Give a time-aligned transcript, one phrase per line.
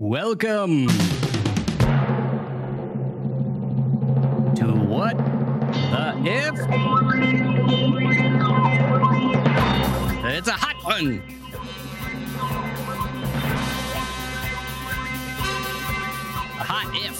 [0.00, 0.92] Welcome to
[4.86, 6.54] What the If?
[10.24, 11.20] It's a hot one.
[16.54, 17.18] A hot if.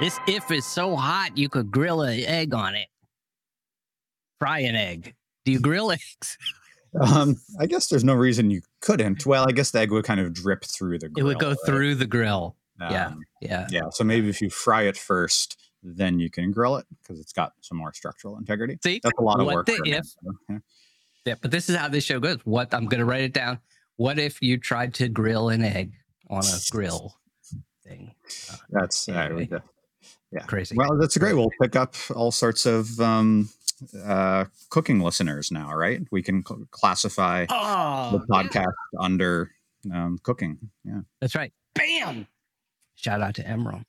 [0.00, 2.88] This if is so hot you could grill an egg on it.
[4.38, 5.14] Fry an egg.
[5.44, 6.38] Do you grill eggs?
[7.00, 9.26] Um, I guess there's no reason you couldn't.
[9.26, 11.26] Well, I guess the egg would kind of drip through the grill.
[11.26, 11.58] It would go right?
[11.66, 12.56] through the grill.
[12.80, 13.06] yeah.
[13.06, 13.66] Um, Yeah.
[13.70, 13.88] Yeah.
[13.90, 17.52] So maybe if you fry it first, then you can grill it because it's got
[17.60, 18.78] some more structural integrity.
[18.82, 19.00] See?
[19.02, 19.66] That's a lot of work.
[19.66, 20.14] the for a man, if-
[20.48, 20.58] yeah.
[21.26, 22.38] Yeah, but this is how this show goes.
[22.44, 23.58] What I'm going to write it down.
[23.96, 25.92] What if you tried to grill an egg
[26.28, 27.16] on a grill
[27.82, 28.14] thing?
[28.70, 29.48] That's uh, Anyway.
[29.50, 29.58] yeah.
[30.32, 30.42] yeah.
[30.42, 30.74] Crazy.
[30.76, 31.34] Well, that's great.
[31.34, 33.48] We'll pick up all sorts of um,
[34.04, 36.00] uh, cooking listeners now, right?
[36.10, 39.52] We can cl- classify oh, the podcast under
[39.92, 40.58] um, cooking.
[40.84, 41.00] Yeah.
[41.20, 41.52] that's right.
[41.74, 42.26] Bam!
[42.94, 43.82] Shout out to Emerald.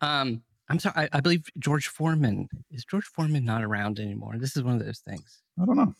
[0.00, 0.94] Um, I'm sorry.
[0.96, 4.34] I, I believe George Foreman is George Foreman not around anymore.
[4.38, 5.42] This is one of those things.
[5.60, 5.94] I don't know.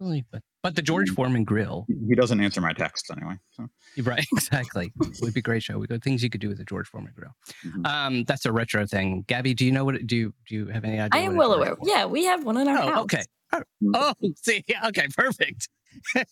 [0.00, 3.34] Really, but but the George Foreman grill, He doesn't answer my texts anyway.
[3.50, 3.68] So.
[4.02, 4.26] right?
[4.32, 4.92] Exactly.
[5.20, 5.78] Would be a great show.
[5.78, 7.32] We got things you could do with the George Foreman grill.
[7.64, 7.86] Mhm.
[7.86, 9.24] Um, that's a retro thing.
[9.26, 9.96] Gabby, do you know what?
[9.96, 11.20] It, do you do you have any idea?
[11.20, 11.76] I am well aware.
[11.82, 13.02] Yeah, we have one in our Oh, house.
[13.04, 13.22] okay.
[13.52, 13.62] Oh,
[13.94, 15.68] oh, see, yeah, okay, perfect.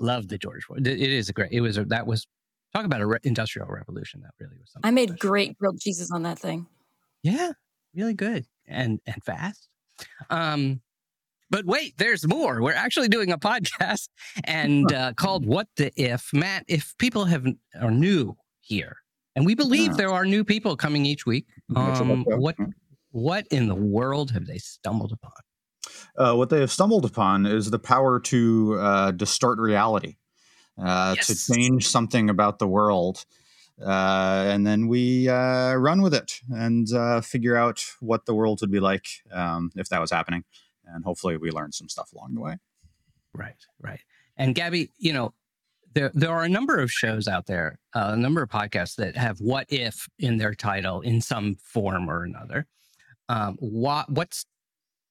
[0.00, 0.86] Love the George Floyd.
[0.86, 1.52] It it is a great.
[1.52, 2.26] It was a, that was
[2.74, 4.20] talk about a re- industrial revolution.
[4.22, 4.88] That really was something.
[4.88, 5.30] I made special.
[5.30, 6.66] great grilled cheeses on that thing.
[7.22, 7.52] Yeah,
[7.94, 9.68] really good and and fast.
[10.30, 10.80] Um,
[11.50, 12.60] but wait, there's more.
[12.62, 14.08] We're actually doing a podcast
[14.44, 17.46] and uh, called "What the If." Matt, if people have
[17.80, 18.96] are new here,
[19.34, 19.96] and we believe Yeah.
[19.96, 22.56] there are new people coming each week, um, what
[23.10, 25.32] what in the world have they stumbled upon?
[26.18, 30.16] Uh, what they have stumbled upon is the power to uh, distort reality,
[30.82, 31.26] uh, Yes.
[31.28, 33.24] to change something about the world.
[33.80, 38.60] Uh, and then we uh, run with it and uh, figure out what the world
[38.62, 40.44] would be like um, if that was happening.
[40.86, 42.58] And hopefully, we learn some stuff along the way.
[43.34, 44.00] Right, right.
[44.36, 45.34] And Gabby, you know,
[45.94, 49.16] there there are a number of shows out there, uh, a number of podcasts that
[49.16, 52.66] have "what if" in their title in some form or another.
[53.28, 54.46] Um, what what's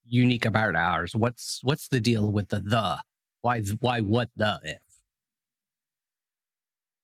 [0.05, 1.15] unique about ours?
[1.15, 2.99] What's what's the deal with the the?
[3.41, 4.79] Why why what the if?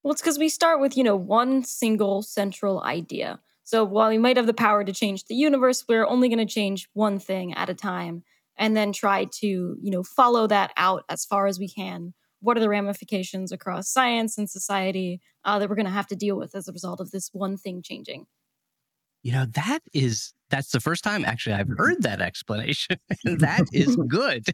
[0.04, 3.40] Well, it's because we start with, you know, one single central idea.
[3.64, 6.52] So while we might have the power to change the universe, we're only going to
[6.52, 8.24] change one thing at a time
[8.62, 12.14] and then try to, you know, follow that out as far as we can.
[12.42, 16.16] What are the ramifications across science and society uh, that we're going to have to
[16.16, 18.28] deal with as a result of this one thing changing?
[19.24, 22.98] You know, that is that's the first time actually I've heard that explanation.
[23.26, 24.46] and that is good.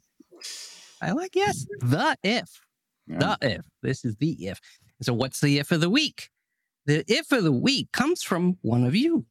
[1.02, 2.62] I like yes, the if.
[3.08, 3.18] Yeah.
[3.20, 3.66] the if.
[3.84, 4.60] This is the if.
[5.02, 6.30] So, what's the if of the week?
[6.86, 9.26] The if of the week comes from one of you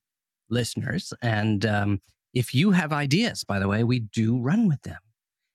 [0.51, 1.13] listeners.
[1.23, 2.01] And um,
[2.37, 4.99] if you have ideas, by the way, we do run with them.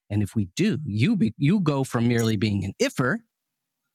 [0.10, 3.20] And if we do, you be, you go from merely being an iffer.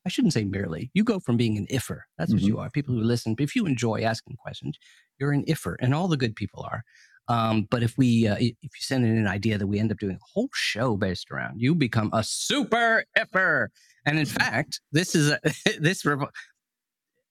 [0.07, 0.91] I shouldn't say merely.
[0.95, 2.03] You go from being an iffer.
[2.17, 2.47] That's what Mhm.
[2.47, 2.71] you are.
[2.71, 3.35] People who listen.
[3.41, 4.79] If you enjoy asking questions,
[5.19, 6.85] you're an iffer, and all the good people are.
[7.29, 9.99] Um, but if we, uh, if you send in an idea that we end up
[9.99, 13.67] doing a whole show based around, you become a super iffer.
[14.07, 15.41] And in fact, this is a,
[15.81, 16.31] this revo-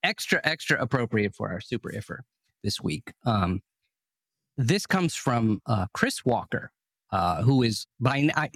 [0.04, 2.20] extra extra appropriate for our super iffer
[2.62, 3.14] this week.
[3.26, 3.62] Um,
[4.58, 6.72] this comes from uh, Chris Walker,
[7.12, 8.50] uh, who is by I,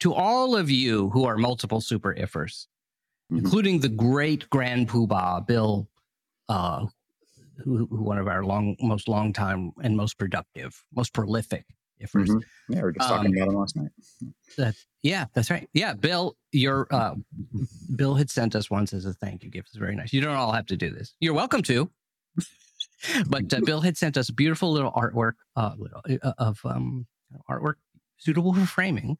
[0.00, 2.66] to all of you who are multiple super iffers,
[3.32, 3.38] Mhm.
[3.38, 5.88] including the great grand poobah Bill,
[6.48, 6.86] uh,
[7.58, 11.64] who, who one of our long most long time and most productive, most prolific
[12.02, 12.28] iffers.
[12.28, 12.42] Mhm.
[12.70, 14.74] Yeah, we were just talking Um, about him last night.
[15.02, 15.68] Yeah, that's right.
[15.74, 17.14] Yeah, Bill, your uh,
[17.96, 19.68] Bill had sent us once as a thank you gift.
[19.68, 20.12] It's very nice.
[20.12, 21.14] You don't all have to do this.
[21.20, 21.90] You're welcome to.
[23.28, 25.74] but uh, Bill had sent us beautiful little artwork uh,
[26.22, 27.06] uh, of um,
[27.48, 27.74] artwork
[28.18, 29.18] suitable for framing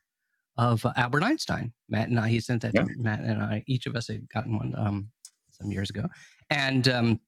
[0.56, 1.72] of uh, Albert Einstein.
[1.88, 3.64] Matt and I, he sent that to Matt and I.
[3.66, 5.10] Each of us had gotten one um,
[5.50, 6.08] some years ago,
[6.50, 7.20] and um,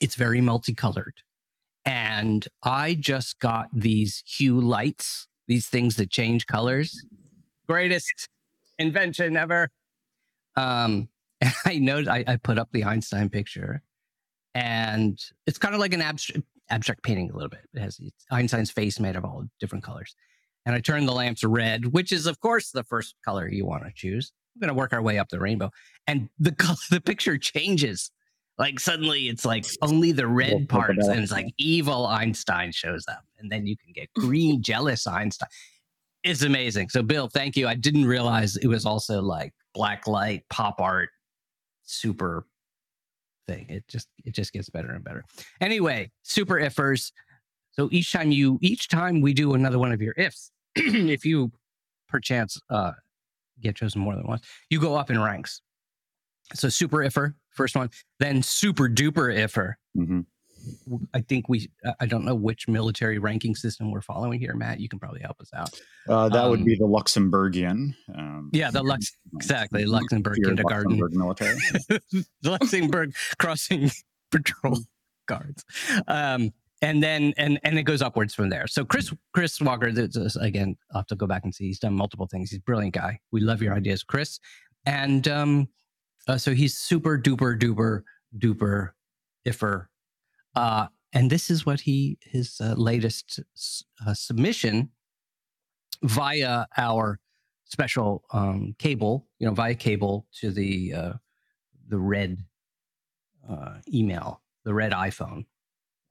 [0.00, 1.14] it's very multicolored.
[1.84, 7.04] And I just got these hue lights, these things that change colors.
[7.66, 8.28] Greatest
[8.78, 9.70] invention ever.
[10.56, 11.08] Um,
[11.40, 13.82] and I know I, I put up the Einstein picture,
[14.54, 17.60] and it's kind of like an abstract abstract painting a little bit.
[17.74, 20.14] It has it's Einstein's face made of all different colors.
[20.66, 23.84] And I turned the lamps red, which is of course the first color you want
[23.84, 24.32] to choose.
[24.54, 25.70] We're gonna work our way up the rainbow,
[26.06, 28.10] and the color, the picture changes.
[28.58, 33.04] Like suddenly it's like only the red at parts, and it's like evil Einstein shows
[33.08, 35.48] up, and then you can get green jealous Einstein.
[36.24, 36.88] It's amazing.
[36.88, 37.68] So Bill, thank you.
[37.68, 41.10] I didn't realize it was also like black light pop art
[41.84, 42.44] super
[43.48, 43.66] thing.
[43.68, 45.24] It just it just gets better and better.
[45.60, 47.10] Anyway, super ifers.
[47.72, 51.50] So each time you each time we do another one of your ifs, if you
[52.08, 52.92] perchance uh
[53.60, 55.60] get chosen more than once, you go up in ranks.
[56.54, 57.90] So super ifer, first one,
[58.20, 59.74] then super duper ifer.
[59.96, 60.20] hmm
[61.14, 61.70] I think we
[62.00, 64.80] I don't know which military ranking system we're following here, Matt.
[64.80, 65.78] You can probably help us out.
[66.08, 67.94] Uh, that would Um, be the Luxembourgian.
[68.14, 70.98] Um, Yeah, the Lux exactly, Luxembourg kindergarten.
[70.98, 71.58] Luxembourg military.
[72.44, 73.90] Luxembourg crossing
[74.30, 74.78] patrol
[75.26, 75.64] guards.
[76.06, 78.66] Um, and then and and it goes upwards from there.
[78.68, 81.66] So Chris Chris Walker, this is, again, I'll have to go back and see.
[81.66, 82.50] He's done multiple things.
[82.50, 83.18] He's a brilliant guy.
[83.32, 84.38] We love your ideas, Chris.
[84.86, 85.68] And um,
[86.28, 88.02] uh, so he's super duper duper
[88.38, 88.90] duper
[89.46, 89.86] iffer.
[90.54, 93.40] Uh, and this is what he his uh, latest
[94.06, 94.90] uh, submission
[96.02, 97.18] via our
[97.64, 101.12] special um, cable, you know, via cable to the uh,
[101.88, 102.44] the red
[103.48, 105.46] uh, email, the red iPhone,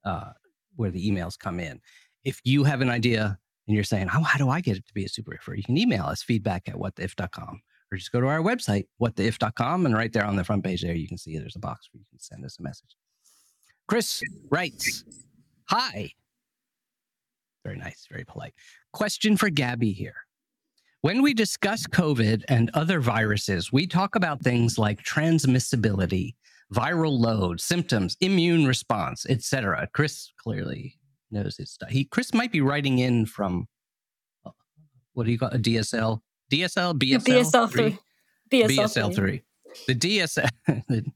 [0.06, 0.32] uh,
[0.76, 1.80] where the emails come in.
[2.24, 3.38] If you have an idea
[3.68, 5.64] and you're saying, "How how do I get it to be a super iffer?" You
[5.64, 7.62] can email us feedback at whattheif.com
[7.92, 10.94] or just go to our website whattheif.com and right there on the front page there
[10.94, 12.98] you can see there's a box where you can send us a message.
[13.88, 15.04] Chris writes,
[15.70, 16.12] "Hi."
[17.64, 18.54] Very nice, very polite.
[18.94, 20.16] Question for Gabby here.
[21.02, 26.36] When we discuss COVID and other viruses, we talk about things like transmissibility,
[26.74, 29.88] viral load, symptoms, immune response, etc.
[29.94, 30.98] Chris clearly
[31.32, 31.90] knows his stuff.
[31.90, 33.68] He Chris might be writing in from
[34.46, 34.52] uh,
[35.14, 36.20] what do you call a DSL?
[36.52, 37.98] DSL, BSL, BSL three.
[38.52, 39.44] BSL, BSL three.
[39.88, 40.50] The DSL,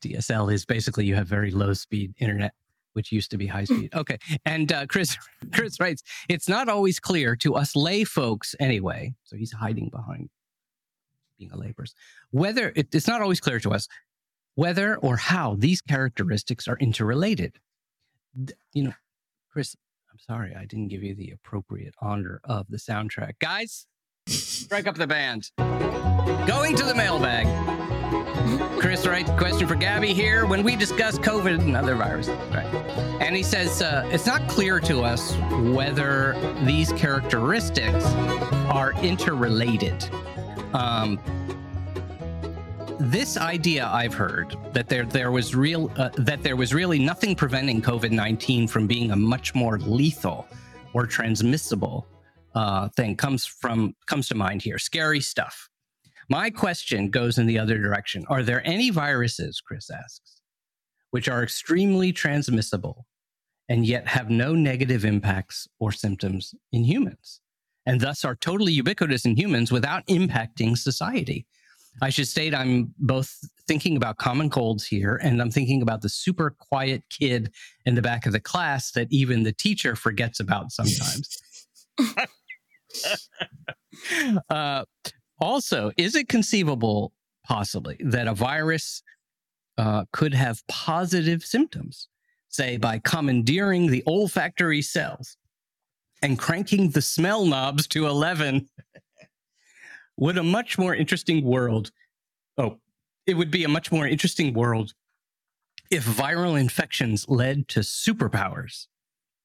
[0.00, 2.52] DSL is basically you have very low speed internet,
[2.92, 3.90] which used to be high speed.
[3.94, 5.16] Okay, and uh, Chris
[5.52, 9.14] Chris writes, it's not always clear to us lay folks anyway.
[9.24, 10.30] So he's hiding behind
[11.38, 11.94] being a layperson.
[12.30, 13.88] Whether it, it's not always clear to us
[14.54, 17.56] whether or how these characteristics are interrelated.
[18.72, 18.92] You know,
[19.50, 19.74] Chris,
[20.12, 23.86] I'm sorry I didn't give you the appropriate honor of the soundtrack, guys.
[24.26, 25.50] Strike up the band.
[26.46, 27.79] Going to the mailbag.
[28.78, 30.44] Chris writes, question for Gabby here.
[30.44, 32.66] When we discuss COVID and other viruses, right?
[33.20, 35.34] And he says, uh, it's not clear to us
[35.74, 36.34] whether
[36.64, 38.04] these characteristics
[38.68, 40.08] are interrelated.
[40.74, 41.20] Um,
[42.98, 47.34] this idea I've heard that there there was real uh, that there was really nothing
[47.34, 50.46] preventing COVID nineteen from being a much more lethal
[50.92, 52.06] or transmissible
[52.54, 54.78] uh, thing comes from comes to mind here.
[54.78, 55.69] Scary stuff.
[56.30, 58.24] My question goes in the other direction.
[58.28, 60.40] Are there any viruses, Chris asks,
[61.10, 63.04] which are extremely transmissible
[63.68, 67.40] and yet have no negative impacts or symptoms in humans,
[67.84, 71.48] and thus are totally ubiquitous in humans without impacting society?
[72.00, 73.36] I should state I'm both
[73.66, 77.52] thinking about common colds here and I'm thinking about the super quiet kid
[77.84, 81.42] in the back of the class that even the teacher forgets about sometimes.
[84.48, 84.84] uh,
[85.40, 87.12] also, is it conceivable,
[87.46, 89.02] possibly, that a virus
[89.78, 92.08] uh, could have positive symptoms,
[92.48, 95.36] say by commandeering the olfactory cells
[96.22, 98.68] and cranking the smell knobs to 11?
[100.20, 101.90] would a much more interesting world,
[102.58, 102.78] oh,
[103.26, 104.92] it would be a much more interesting world
[105.90, 108.86] if viral infections led to superpowers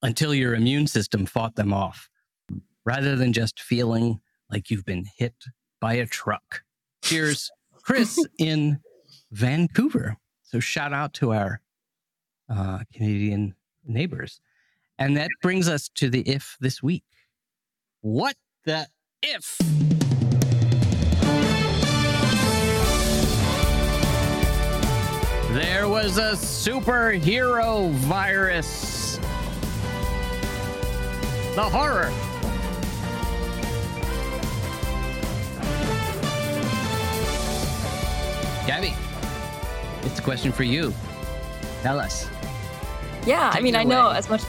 [0.04, 2.10] until your immune system fought them off,
[2.86, 4.20] rather than just feeling
[4.52, 5.34] like you've been hit
[5.80, 6.64] by a truck.
[7.04, 7.52] Here's
[7.84, 8.80] Chris in
[9.32, 10.18] Vancouver.
[10.44, 11.62] So shout out to our
[12.50, 13.56] uh, Canadian
[13.86, 14.40] neighbors.
[14.98, 17.04] And that brings us to the if this week.
[18.02, 18.88] What the
[19.22, 19.58] if?
[25.56, 29.18] There was a superhero virus.
[31.56, 32.12] The horror.
[38.66, 38.94] Gabby,
[40.02, 40.92] it's a question for you.
[41.84, 42.28] Tell us.
[43.26, 44.42] Yeah, I mean, I know as much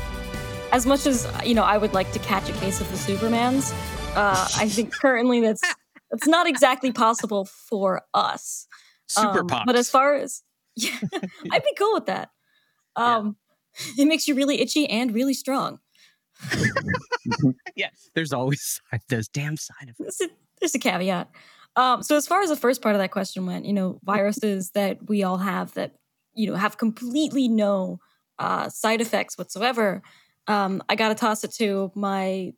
[0.73, 3.73] as much as you know, I would like to catch a case of the Supermans.
[4.17, 5.61] Uh, I think currently that's
[6.11, 8.67] that's not exactly possible for us.
[9.09, 9.65] Super Um.
[9.67, 10.43] But as far as
[10.77, 10.99] yeah,
[11.53, 12.31] I'd be cool with that.
[12.99, 13.37] Um,
[13.99, 15.81] It makes you really itchy and really strong.
[17.77, 18.81] yeah, there's always
[19.11, 20.17] those damn side effects.
[20.17, 21.29] There's a, there's a caveat.
[21.77, 24.71] Um, so as far as the first part of that question went, you know, viruses
[24.71, 25.93] that we all have that
[26.35, 27.99] you know have completely no
[28.39, 30.03] uh, side effects whatsoever.
[30.49, 32.53] Um, I got to toss it to my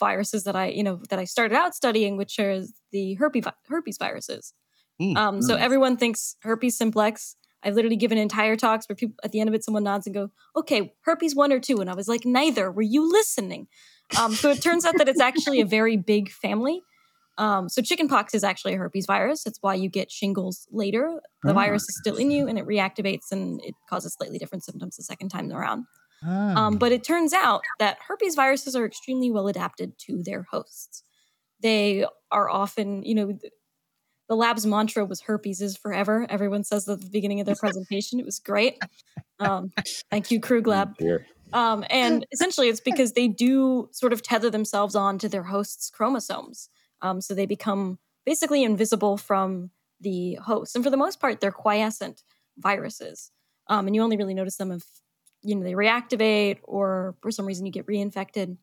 [0.00, 3.98] viruses that I, you know, that I started out studying, which are the herpes herpes
[3.98, 4.52] viruses.
[5.00, 5.16] Mm.
[5.16, 5.60] Um, so Mm.
[5.60, 7.36] everyone thinks herpes simplex.
[7.62, 10.14] I've literally given entire talks where people at the end of it, someone nods and
[10.14, 11.80] go, "Okay, herpes one or two?
[11.80, 13.68] And I was like, "Neither." Were you listening?
[14.18, 16.82] Um, so it turns out that it's actually a very big family.
[17.36, 19.42] Um, so chickenpox is actually a herpes virus.
[19.42, 21.20] That's why you get shingles later.
[21.42, 21.54] The Ah.
[21.54, 25.02] virus is still in you, and it reactivates, and it causes slightly different symptoms the
[25.02, 25.84] second time around.
[26.24, 26.66] Ah.
[26.66, 31.02] Um, but it turns out that herpes viruses are extremely well adapted to their hosts.
[31.60, 33.38] They are often, you know,
[34.28, 36.26] the lab's mantra was herpes is forever.
[36.30, 38.18] Everyone says that at the beginning of their presentation.
[38.20, 38.78] It was great.
[39.38, 39.70] Um,
[40.10, 40.94] thank you, Krug Lab.
[41.52, 45.90] Um, and essentially, it's because they do sort of tether themselves on to their host's
[45.90, 46.70] chromosomes.
[47.04, 49.70] Um, so they become basically invisible from
[50.00, 50.74] the host.
[50.74, 52.22] And for the most part, they're quiescent
[52.58, 53.30] viruses.
[53.68, 54.82] Um, and you only really notice them if
[55.42, 58.56] you know they reactivate or for some reason you get reinfected.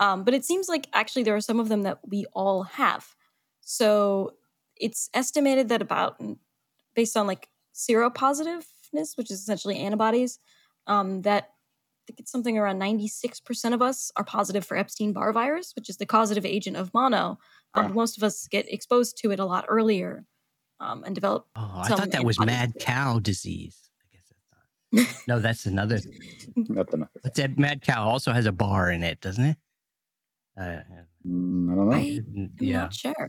[0.00, 3.14] Um, but it seems like actually there are some of them that we all have.
[3.60, 4.34] So
[4.76, 6.20] it's estimated that about
[6.94, 10.40] based on like seropositiveness, which is essentially antibodies,
[10.88, 15.32] um, that I think it's something around 96% of us are positive for Epstein Barr
[15.32, 17.38] virus, which is the causative agent of mono.
[17.74, 17.92] Um, Wow.
[17.92, 20.24] Most of us get exposed to it a lot earlier
[20.80, 21.46] um, and develop.
[21.56, 23.90] oh, I some thought that was mad cow disease.
[24.00, 24.24] I guess
[24.92, 25.24] that's not.
[25.28, 26.00] No, that's another.
[26.68, 27.08] That's enough.
[27.22, 29.56] But that mad cow also has a bar in it, doesn't it?
[30.58, 30.80] Uh,
[31.26, 31.96] Mm, I don't know.
[31.96, 33.28] I- mm, I'm yeah, not sure.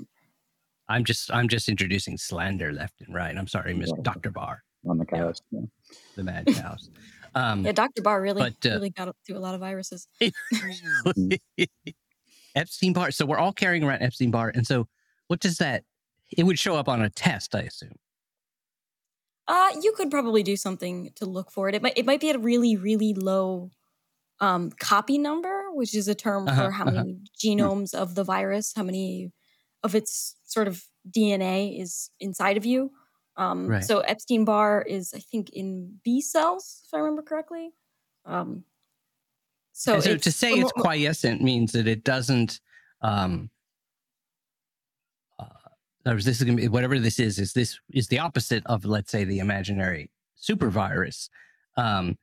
[0.87, 3.35] I'm just I'm just introducing slander left and right.
[3.35, 4.01] I'm sorry, Miss Yeah.
[4.03, 5.41] Doctor Barr, on the cows.
[5.51, 5.61] Yeah.
[6.15, 6.89] the mad cows.
[7.35, 8.01] Um, Yeah, Dr.
[8.03, 10.07] Barr really, But, uh, really got through a lot of viruses.
[12.55, 13.11] Epstein Barr.
[13.11, 14.87] So we're all carrying around Epstein Barr, and so
[15.27, 15.83] what does that?
[16.37, 17.95] It would show up on a test, I assume.
[19.47, 21.75] Uh, you could probably do something to look for it.
[21.75, 23.71] It might it might be at a really really low
[24.39, 26.95] um, copy number, which is a term Uh-huh, for how uh-huh.
[26.95, 29.31] many genomes of the virus, how many
[29.83, 32.91] of its sort of DNA is inside of you.
[33.37, 33.83] Um, Right.
[33.83, 37.71] So Epstein Barr is, I think, in B cells, if I remember correctly.
[38.25, 38.63] Um,
[39.79, 42.59] so so to say it's quiescent means that it doesn't.
[43.01, 43.49] Um,
[45.39, 45.45] uh,
[46.15, 47.39] this is gonna be whatever this is.
[47.39, 51.29] Is this is the opposite of let's say the imaginary super virus?
[51.77, 52.17] Um,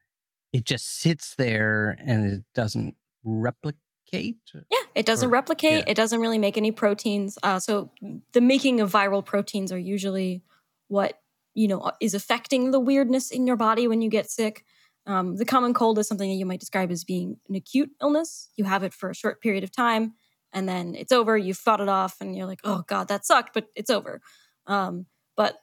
[0.52, 2.94] it just sits there and it doesn't
[3.25, 4.36] replicate.
[4.52, 5.84] Yeah, it doesn't Or- replicate.
[5.86, 5.90] yeah.
[5.92, 7.38] It doesn't really make any proteins.
[7.42, 7.90] Uh, so
[8.32, 10.42] the making of viral proteins are usually
[10.88, 11.20] what
[11.54, 14.64] you know is affecting the weirdness in your body when you get sick.
[15.06, 18.48] Um, the common cold is something that you might describe as being an acute illness.
[18.56, 20.14] You have it for a short period of time,
[20.52, 21.36] and then it's over.
[21.38, 24.20] You've fought it off, and you're like, "Oh God, that sucked," but it's over.
[24.66, 25.58] Um, but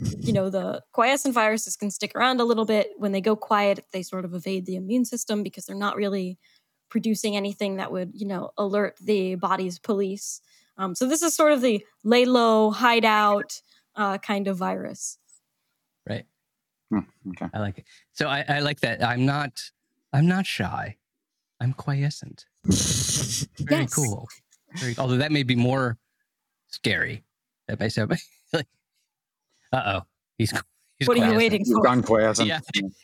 [0.00, 2.90] you know, the quiescent viruses can stick around a little bit.
[2.96, 6.38] When they go quiet, they sort of evade the immune system because they're not really
[6.90, 10.40] producing anything that would, you know, alert the body's police.
[10.76, 13.60] Um, so this is sort of the lay low, hide out
[13.96, 15.18] uh, kind of virus.
[16.08, 16.26] Right.
[17.00, 17.46] Hmm, okay.
[17.52, 17.84] I like it.
[18.12, 19.02] So I, I like that.
[19.04, 19.60] I'm not.
[20.12, 20.96] I'm not shy.
[21.60, 22.46] I'm quiescent.
[22.64, 23.94] Very Yes.
[23.94, 24.28] cool.
[24.76, 25.98] Very, although that may be more
[26.68, 27.24] scary.
[27.68, 28.10] That may sound
[28.52, 28.66] like,
[29.72, 30.00] uh oh,
[30.38, 30.52] he's.
[30.98, 31.36] he's What are you quiescent.
[31.38, 31.82] waiting You've for?
[31.84, 32.48] gone quiescent.
[32.48, 32.60] Yeah.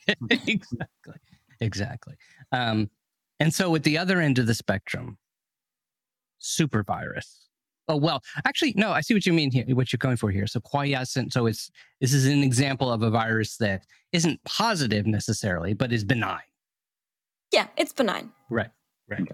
[0.31, 1.15] exactly.
[1.61, 2.15] Exactly.
[2.53, 2.91] Um,
[3.39, 5.19] and so at the other end of the spectrum,
[6.39, 7.49] super virus.
[7.91, 8.93] Oh well, actually, no.
[8.93, 9.65] I see what you mean here.
[9.75, 10.47] What you're going for here.
[10.47, 11.33] So quiescent.
[11.33, 11.71] So it's
[12.01, 16.41] this is an example of a virus that isn't positive necessarily, but is benign.
[17.53, 18.31] Yeah, it's benign.
[18.49, 18.71] Right.
[19.09, 19.27] Right.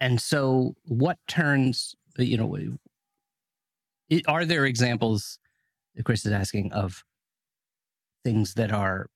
[0.00, 2.56] And so, what turns uh, you know?
[4.10, 5.38] i- Are there examples?
[6.02, 7.04] Chris is asking of
[8.24, 9.10] things that are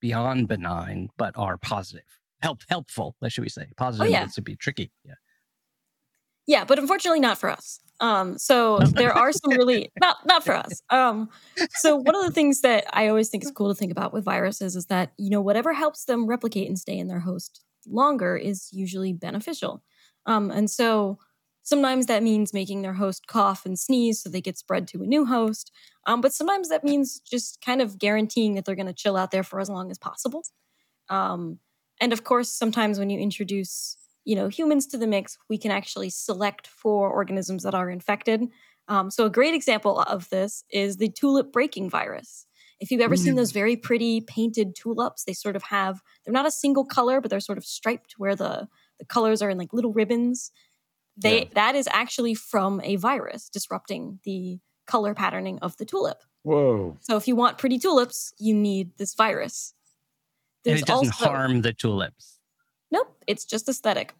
[0.00, 2.04] beyond benign but are positive,
[2.42, 3.16] help helpful.
[3.20, 3.66] What should we say?
[3.76, 4.06] Positive.
[4.06, 4.24] oh, yeah.
[4.26, 4.92] This would be tricky.
[5.04, 5.14] Yeah.
[6.46, 7.80] Yeah, but unfortunately not for us.
[8.00, 10.82] Um, so there are some really not not for us.
[10.90, 11.30] Um,
[11.76, 14.24] so one of the things that I always think is cool to think about with
[14.24, 18.36] viruses is that you know whatever helps them replicate and stay in their host longer
[18.36, 19.82] is usually beneficial.
[20.26, 21.18] Um, and so
[21.62, 25.06] sometimes that means making their host cough and sneeze so they get spread to a
[25.06, 25.70] new host.
[26.06, 29.30] Um, but sometimes that means just kind of guaranteeing that they're going to chill out
[29.30, 30.42] there for as long as possible.
[31.08, 31.58] Um,
[32.00, 35.70] and of course, sometimes when you introduce you know humans to the mix, we can
[35.70, 38.42] actually select for organisms that are infected.
[38.88, 42.46] Um, so a great example of this is the tulip breaking virus.
[42.80, 43.36] If you've ever seen Mm.
[43.36, 47.30] those very pretty painted tulips, they sort of have they're not a single color, but
[47.30, 50.50] they're sort of striped where the the colors are in like little ribbons.
[51.16, 51.44] They Yeah.
[51.54, 56.22] that is actually from a virus disrupting the color patterning of the tulip.
[56.42, 56.98] Whoa.
[57.00, 59.74] So if you want pretty tulips, you need this virus.
[60.66, 62.33] and it doesn't also harm the tulips.
[62.94, 64.14] Nope, it's just aesthetic.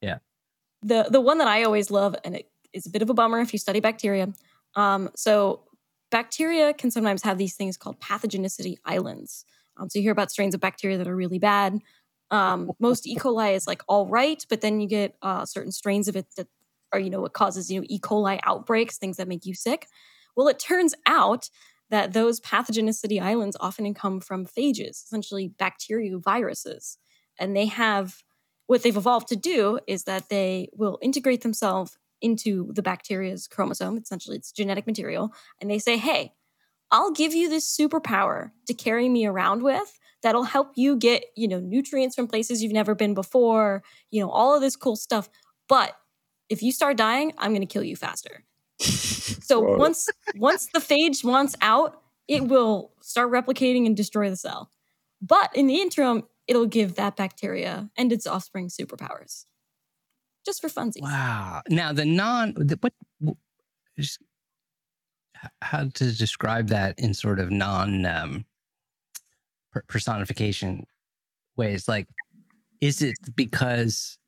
[0.00, 0.18] Yeah.
[0.82, 3.40] The the one that I always love, and it is a bit of a bummer
[3.40, 4.32] if you study bacteria.
[4.76, 5.62] Um, so
[6.10, 9.44] bacteria can sometimes have these things called pathogenicity islands.
[9.76, 11.80] Um, so you hear about strains of bacteria that are really bad.
[12.30, 13.16] Um, most E.
[13.16, 16.46] coli is like all right, but then you get uh, certain strains of it that
[16.92, 17.98] are, you know, what causes, you know, E.
[17.98, 19.86] coli outbreaks, things that make you sick.
[20.36, 21.48] Well, it turns out
[21.90, 26.98] that those pathogenicity islands often come from phages, essentially bacterioviruses.
[27.38, 28.22] And they have
[28.66, 33.96] what they've evolved to do is that they will integrate themselves into the bacteria's chromosome.
[33.96, 35.32] Essentially, it's genetic material.
[35.60, 36.32] And they say, hey,
[36.90, 41.48] I'll give you this superpower to carry me around with that'll help you get, you
[41.48, 45.28] know, nutrients from places you've never been before, you know, all of this cool stuff.
[45.68, 45.96] But
[46.48, 48.44] if you start dying, I'm going to kill you faster.
[48.80, 49.76] so Whoa.
[49.76, 54.70] once once the phage wants out, it will start replicating and destroy the cell.
[55.20, 59.44] But in the interim, it'll give that bacteria and its offspring superpowers.
[60.44, 61.02] Just for funsies.
[61.02, 61.62] Wow.
[61.68, 63.36] Now the non what, what
[63.98, 64.18] just
[65.62, 68.44] how to describe that in sort of non um,
[69.86, 70.84] personification
[71.56, 72.06] ways like
[72.80, 74.18] is it because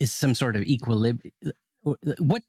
[0.00, 1.32] it's some sort of equilibrium
[1.82, 2.42] what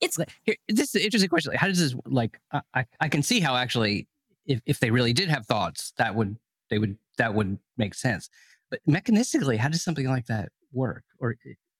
[0.00, 2.40] it's like, here, this is an interesting question like, how does this like
[2.74, 4.08] I, I can see how actually
[4.46, 6.36] if, if they really did have thoughts that would
[6.70, 8.28] they would that would make sense
[8.70, 11.36] but mechanistically how does something like that work or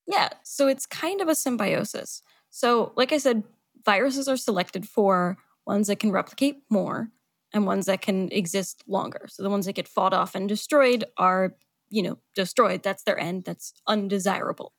[0.06, 3.42] yeah so it's kind of a symbiosis so like i said
[3.84, 7.10] viruses are selected for ones that can replicate more
[7.52, 9.26] and ones that can exist longer.
[9.28, 11.56] So the ones that get fought off and destroyed are,
[11.88, 12.82] you know, destroyed.
[12.82, 13.44] That's their end.
[13.44, 14.72] That's undesirable.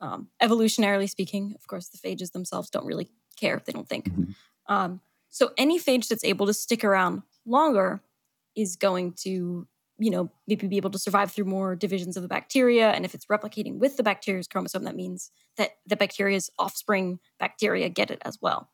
[0.00, 3.56] Um, evolutionarily speaking, of course, the phages themselves don't really care.
[3.56, 4.10] if They don't think.
[4.10, 4.72] Mm-hmm.
[4.72, 5.00] Um,
[5.30, 8.02] so any phage that's able to stick around longer
[8.54, 9.66] is going to,
[9.98, 12.90] you know, maybe be able to survive through more divisions of the bacteria.
[12.90, 17.88] And if it's replicating with the bacteria's chromosome, that means that the bacteria's offspring bacteria
[17.88, 18.68] get it as well.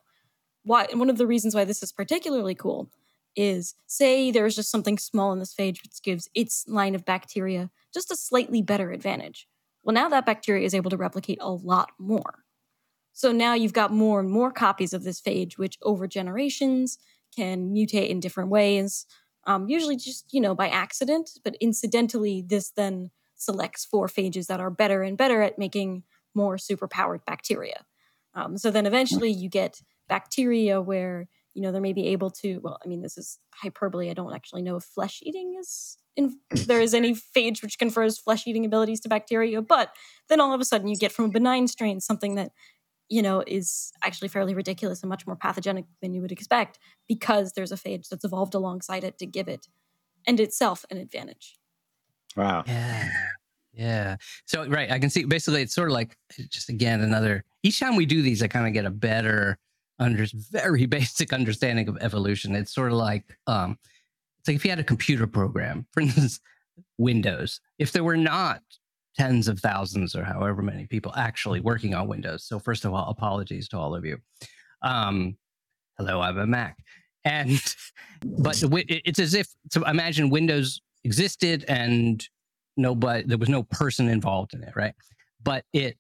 [0.64, 0.87] Why?
[0.91, 2.91] And one of the reasons why this is particularly cool
[3.35, 7.71] is say there's just something small in this phage which gives its line of bacteria
[7.95, 9.49] just a slightly better advantage.
[9.82, 12.45] Well, now that bacteria is able to replicate a lot more.
[13.13, 16.99] So now you've got more and more copies of this phage, which over generations
[17.35, 19.06] can mutate in different ways,
[19.47, 24.61] um, usually just, you know, by accident, but incidentally, this then selects for phages that
[24.61, 27.85] are better and better at making more superpowered bacteria.
[28.35, 32.59] Um, so then eventually you get bacteria where you know, they may be able to,
[32.63, 34.11] well, I mean, this is hyperbole.
[34.11, 38.19] I don't actually know if flesh eating is, in, there is any phage which confers
[38.19, 39.61] flesh eating abilities to bacteria.
[39.61, 39.91] But
[40.28, 42.52] then all of a sudden you get from a benign strain something that,
[43.13, 47.53] you know, is actually fairly ridiculous and much more pathogenic than you would expect because
[47.53, 49.69] there's a phage that's evolved alongside it to give it
[50.27, 51.59] and itself an advantage.
[52.39, 52.65] Wow.
[52.67, 53.13] Yeah.
[53.75, 54.17] Yeah.
[54.47, 54.91] So, right.
[54.91, 56.17] I can see basically it's sort of like
[56.49, 59.59] just again another, each time we do these, I kind of get a better
[59.99, 62.57] under very basic understanding of evolution.
[62.57, 63.79] It's sort of like um,
[64.41, 66.41] it's like if you had a computer program, for instance,
[66.97, 67.61] Windows.
[67.79, 68.63] If there were not
[69.17, 72.45] tens of thousands or however many people actually working on Windows.
[72.45, 74.19] So first of all, apologies to all of you.
[74.83, 75.37] Um,
[75.99, 76.79] hello, I'm a Mac,
[77.25, 77.63] and
[78.25, 82.27] but it's as if to imagine Windows existed and
[82.77, 84.95] nobody there was no person involved in it, right?
[85.43, 85.99] But it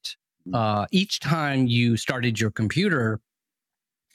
[0.52, 3.20] uh, each time you started your computer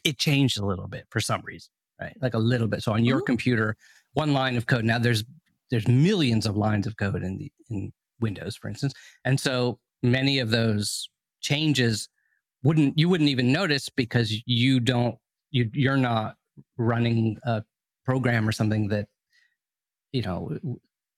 [0.08, 2.16] it changed a little bit for some reason, right?
[2.22, 2.82] Like a little bit.
[2.82, 3.26] So on your mm-hmm.
[3.26, 3.76] computer,
[4.14, 4.86] one line of code.
[4.86, 5.24] Now there's
[5.70, 8.93] there's millions of lines of code in the in Windows, for instance,
[9.25, 11.10] and so many of those
[11.41, 12.10] changes
[12.63, 15.17] wouldn't you wouldn't even notice because you don't
[15.51, 16.36] you you're not
[16.77, 17.63] running a
[18.06, 19.08] program or something that
[20.12, 20.58] you know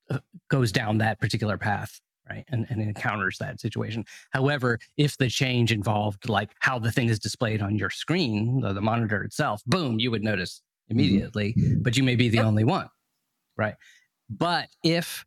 [0.10, 5.30] uh, goes down that particular path right and, and encounters that situation however if the
[5.30, 10.00] change involved like how the thing is displayed on your screen the, monitor itself boom
[10.00, 11.00] you would notice mm-hmm.
[11.00, 11.82] immediately mm-hmm.
[11.82, 12.90] but you may be the only one
[13.58, 13.76] right
[14.30, 15.26] but if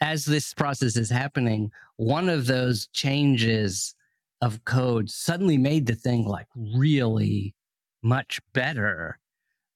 [0.00, 3.94] as this process is happening one of those changes
[4.40, 7.54] of code suddenly made the thing like really
[8.02, 9.18] much better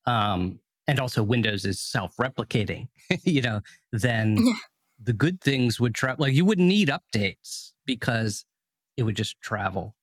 [0.07, 2.89] um and also windows is self-replicating
[3.25, 3.61] you know
[3.93, 4.39] then
[5.05, 6.25] the good things would travel.
[6.25, 8.45] Like you wouldn't need updates because
[8.97, 9.95] it would just travel,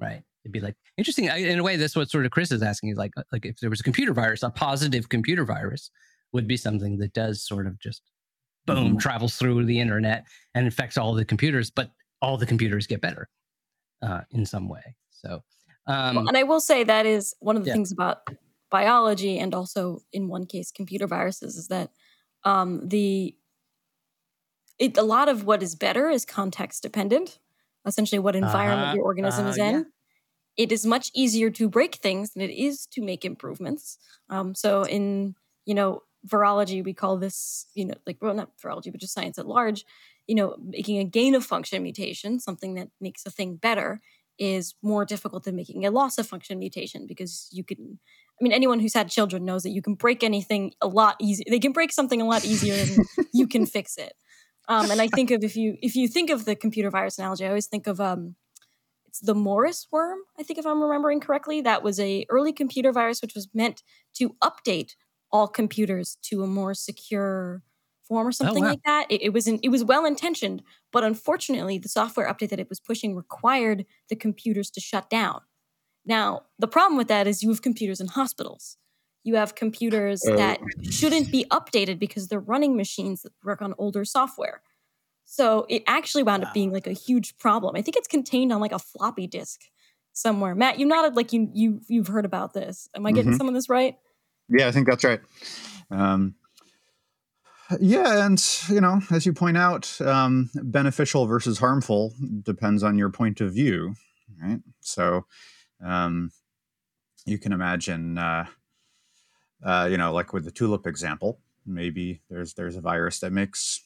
[0.00, 0.22] right?
[0.44, 1.24] It'd be like interesting.
[1.26, 2.90] In a way, that's what sort of Chris is asking.
[2.90, 5.90] Is like, uh, like if there was a computer virus, a positive computer virus
[6.32, 8.02] would be something that does sort of just
[8.66, 8.96] boom mm-hmm.
[8.98, 10.24] travels through the internet
[10.54, 11.90] and infects all the computers, but
[12.22, 13.28] all the computers get better
[14.02, 14.96] uh, in some way.
[15.10, 15.42] So,
[15.86, 17.74] um, well, and I will say that is one of the yeah.
[17.74, 18.18] things about
[18.70, 21.90] biology and also in one case computer viruses is that
[22.44, 23.36] um, the
[24.78, 27.38] it, a lot of what is better is context dependent.
[27.86, 28.96] essentially what environment Uh-huh.
[28.96, 29.82] your organism is Uh, in, yeah.
[30.64, 33.98] it is much easier to break things than it is to make improvements.
[34.30, 35.34] Um, so in
[35.66, 39.38] you know virology, we call this you know like well not virology but just science
[39.38, 39.84] at large.
[40.26, 44.00] You know, making a gain of function mutation, something that makes a thing better,
[44.38, 47.98] is more difficult than making a loss of function mutation because you can.
[48.40, 51.44] I mean, anyone who's had children knows that you can break anything a lot easier.
[51.48, 54.14] They can break something a lot easier than you can fix it.
[54.66, 57.44] Um, and I think of if you if you think of the computer virus analogy,
[57.44, 58.34] I always think of um,
[59.06, 60.18] it's the Morris worm.
[60.38, 63.82] I think if I'm remembering correctly, that was a early computer virus which was meant
[64.14, 64.96] to update
[65.34, 67.60] all computers to a more secure
[68.06, 68.70] form or something wow.
[68.70, 69.04] like that.
[69.10, 72.68] It, it was in, it was well intentioned, but unfortunately, the software update that it
[72.68, 75.40] was pushing required the computers to shut down.
[76.06, 78.76] Now, the problem with that is you have computers in hospitals.
[79.24, 80.36] You have computers Oh.
[80.36, 84.62] that shouldn't be updated because they're running machines that work on older software.
[85.24, 87.74] So it actually wound up being like a huge problem.
[87.74, 89.62] I think it's contained on like a floppy disk
[90.12, 90.54] somewhere.
[90.54, 92.88] Matt, you nodded like you you you've heard about this.
[92.94, 93.38] Am I getting Mhm.
[93.38, 93.96] some of this right?
[94.48, 95.20] Yeah, I think that's right.
[95.90, 96.34] Um,
[97.80, 103.10] yeah, and you know, as you point out, um, beneficial versus harmful depends on your
[103.10, 103.94] point of view,
[104.42, 104.60] right?
[104.80, 105.26] So,
[105.82, 106.30] um,
[107.24, 108.46] you can imagine, uh,
[109.64, 113.82] uh, you know, like with the tulip example, maybe there's there's a virus that makes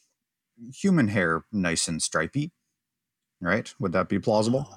[0.74, 2.50] human hair nice and stripy,
[3.40, 3.72] right?
[3.78, 4.68] Would that be plausible?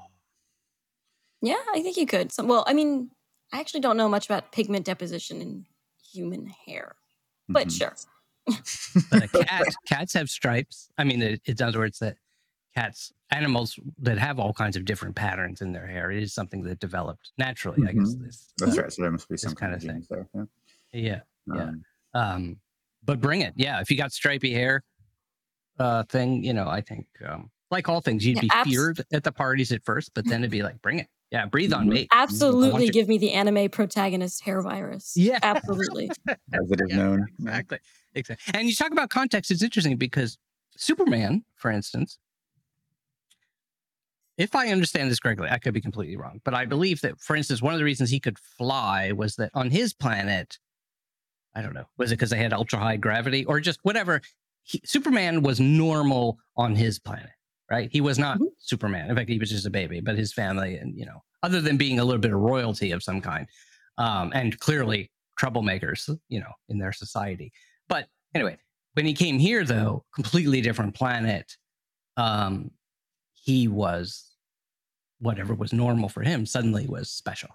[1.42, 2.32] Yeah, I think you could.
[2.32, 3.10] Some, well, I mean,
[3.52, 5.66] I actually don't know much about pigment deposition in
[6.12, 6.96] human hair,
[7.50, 7.78] but Mhm.
[7.78, 7.96] sure.
[9.12, 10.90] But a cat, cats have stripes.
[10.98, 12.18] I mean, it, it's in other words that
[12.76, 16.64] cats, animals that have all kinds of different patterns in their hair, it is something
[16.64, 17.88] that developed naturally.
[17.88, 18.24] I guess Mhm.
[18.26, 18.54] this.
[18.58, 18.92] That's right.
[18.92, 20.08] So there must be some kind kinda thing.
[20.10, 20.28] there.
[20.92, 21.20] Yeah.
[21.48, 21.56] Yeah.
[21.56, 21.62] Yeah.
[21.64, 22.60] Um, Um,
[23.04, 23.54] but bring it.
[23.56, 23.80] Yeah.
[23.82, 24.84] If you got stripy hair,
[25.80, 29.04] uh, thing, you know, I think, um, like all things, you'd Yeah, be abs- feared
[29.14, 31.08] at the parties at first, but then it'd be like, bring it.
[31.32, 31.46] Yeah.
[31.46, 31.94] Breathe on Mhm.
[31.94, 32.08] me.
[32.12, 35.14] Absolutely give me the anime protagonist hair virus.
[35.16, 35.40] Yeah.
[35.42, 36.10] Absolutely.
[36.28, 37.28] as it is Yeah, known.
[37.40, 37.80] Exactly.
[38.14, 38.54] Exactly.
[38.60, 39.50] And you talk about context.
[39.52, 40.38] It's interesting because
[40.76, 42.18] Superman, for instance,
[44.38, 47.36] if I understand this correctly, I could be completely wrong, but I believe that, for
[47.36, 50.58] instance, one of the reasons he could fly was that on his planet,
[51.54, 54.22] I don't know, was it because they had ultra high gravity or just whatever?
[54.64, 57.30] He, Superman was normal on his planet,
[57.72, 57.90] right?
[57.92, 58.50] He was not Mhm.
[58.60, 59.10] Superman.
[59.10, 61.78] In fact, he was just a baby, but his family, and you know, other than
[61.78, 63.48] being a little bit of royalty of some kind,
[63.98, 67.52] um, and clearly troublemakers, you know, in their society.
[67.88, 68.58] But anyway,
[68.94, 71.58] when he came here, though, completely different planet.
[72.18, 72.72] Um,
[73.34, 74.36] he was
[75.20, 77.50] whatever was normal for him suddenly was special,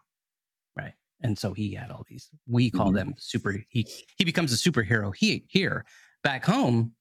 [0.77, 0.95] right?
[1.23, 2.31] And so he had all these.
[2.49, 2.95] We call Mhm.
[2.95, 3.63] them super.
[3.69, 5.15] He he becomes a superhero.
[5.15, 5.85] He here
[6.25, 6.97] back home.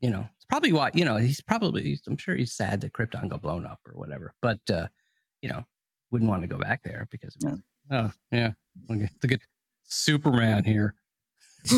[0.00, 1.98] You know, probably why you know he's probably.
[2.06, 4.34] I'm sure he's sad that Krypton got blown up or whatever.
[4.42, 4.88] But uh,
[5.42, 5.64] you know,
[6.10, 8.52] wouldn't want to go back there because was, oh yeah,
[8.90, 9.40] okay, look at
[9.84, 10.94] Superman here.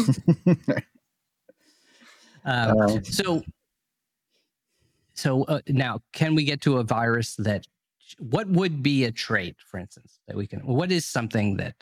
[2.44, 3.42] Um, Uh, so,
[5.12, 7.66] so uh, now, can we get to a virus that?
[8.18, 10.60] What would be a trait, for instance, that we can?
[10.60, 11.74] What is something that?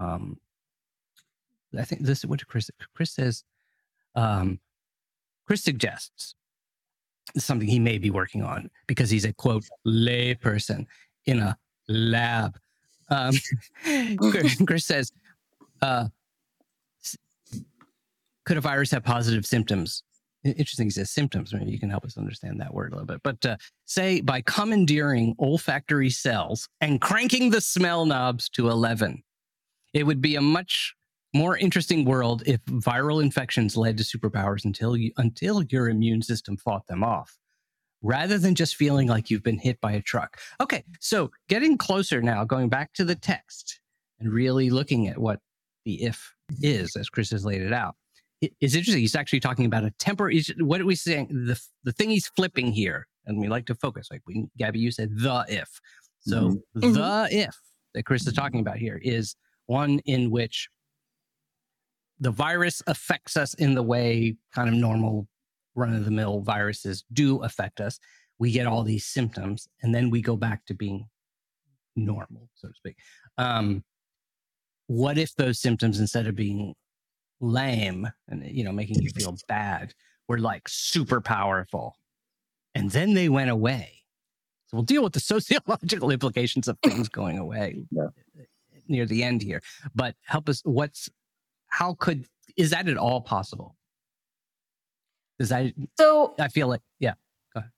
[0.00, 0.38] Um,
[1.78, 3.44] I think this is what Chris Chris says.
[4.16, 4.58] Um,
[5.48, 6.34] Chris suggests
[7.38, 10.86] something he may be working on because he's a quote lay person
[11.24, 11.56] in a
[11.88, 12.58] lab.
[13.08, 13.34] Um,
[14.18, 15.10] Chris Chris says,
[15.80, 16.08] uh,
[18.44, 20.02] could a virus have positive symptoms?
[20.44, 21.54] Interesting, he says symptoms.
[21.54, 23.22] Maybe you can help us understand that word a little bit.
[23.22, 23.56] But uh,
[23.86, 29.22] say by commandeering olfactory cells and cranking the smell knobs to 11,
[29.94, 30.94] it would be a much
[31.34, 36.56] more interesting world if viral infections led to superpowers until you until your immune system
[36.56, 37.36] fought them off
[38.02, 40.38] rather than just feeling like you've been hit by a truck.
[40.60, 43.80] Okay, so getting closer now, going back to the text
[44.20, 45.40] and really looking at what
[45.84, 47.96] the if is, as Chris has laid it out.
[48.40, 49.00] It- It's interesting.
[49.02, 50.42] He's actually talking about a temporary.
[50.60, 51.26] What are we saying?
[51.28, 54.08] The the thing he's flipping here, and we like to focus.
[54.10, 55.68] Like we, Gabby, you said the if.
[56.20, 56.94] So Mhm.
[56.94, 57.56] the if
[57.94, 59.34] that Chris is talking about here is
[59.66, 60.68] one in which
[62.20, 65.28] the virus affects us in the way kind of normal
[65.74, 67.98] run of the mill viruses do affect us.
[68.38, 71.06] We get all these symptoms and then we go back to being
[71.96, 72.96] normal, so to speak.
[73.36, 73.84] Um,
[74.86, 76.74] what if those symptoms, instead of being
[77.40, 79.92] lame and you know making you feel bad,
[80.28, 81.94] were like super powerful,
[82.74, 84.02] and then they went away?
[84.66, 88.08] So we'll deal with the sociological implications of things going away Yeah.
[88.88, 89.60] near the end here.
[89.94, 90.62] But help us.
[90.64, 91.08] What's
[91.68, 92.26] how could
[92.56, 93.76] is that at all possible?
[95.38, 97.14] Is that So I feel like yeah.
[97.54, 97.70] Go ahead.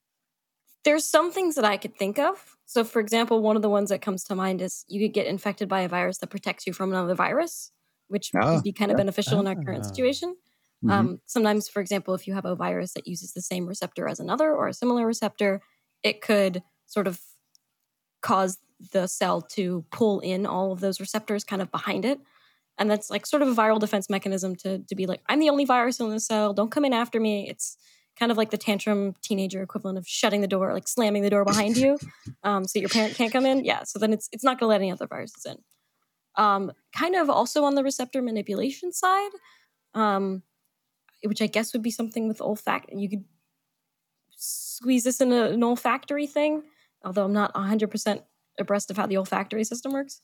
[0.84, 2.56] there's some things that I could think of.
[2.66, 5.26] So, for example, one of the ones that comes to mind is you could get
[5.26, 7.72] infected by a virus that protects you from another virus,
[8.08, 9.02] which Ah, would be kind of yeah.
[9.02, 9.88] beneficial in our current Ah.
[9.88, 10.36] situation.
[10.84, 10.90] Mhm.
[10.90, 14.18] Um, sometimes, for example, if you have a virus that uses the same receptor as
[14.20, 15.60] another or a similar receptor,
[16.02, 17.20] it could sort of
[18.22, 18.58] cause
[18.92, 22.18] the cell to pull in all of those receptors kind of behind it.
[22.80, 25.50] And that's like sort of a viral defense mechanism to, to be like, I'm the
[25.50, 26.52] only virus in the cell.
[26.52, 27.48] Don't come in after me.
[27.48, 27.76] It's
[28.18, 31.44] kind of like the tantrum teenager equivalent of shutting the door, like slamming the door
[31.44, 31.98] behind you,
[32.42, 33.64] um, so your parent can't come in.
[33.64, 35.56] Yeah, so then it's it's not going to let any other viruses in.
[36.36, 39.30] Um, kind of also on the receptor manipulation side,
[39.94, 40.42] um,
[41.22, 42.86] which I guess would be something with olfact.
[42.92, 43.24] You could
[44.36, 46.62] squeeze this in a, an olfactory thing,
[47.04, 48.22] although I'm not 100%
[48.58, 50.20] abreast of how the olfactory system works.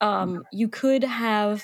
[0.00, 1.62] Um, you could have,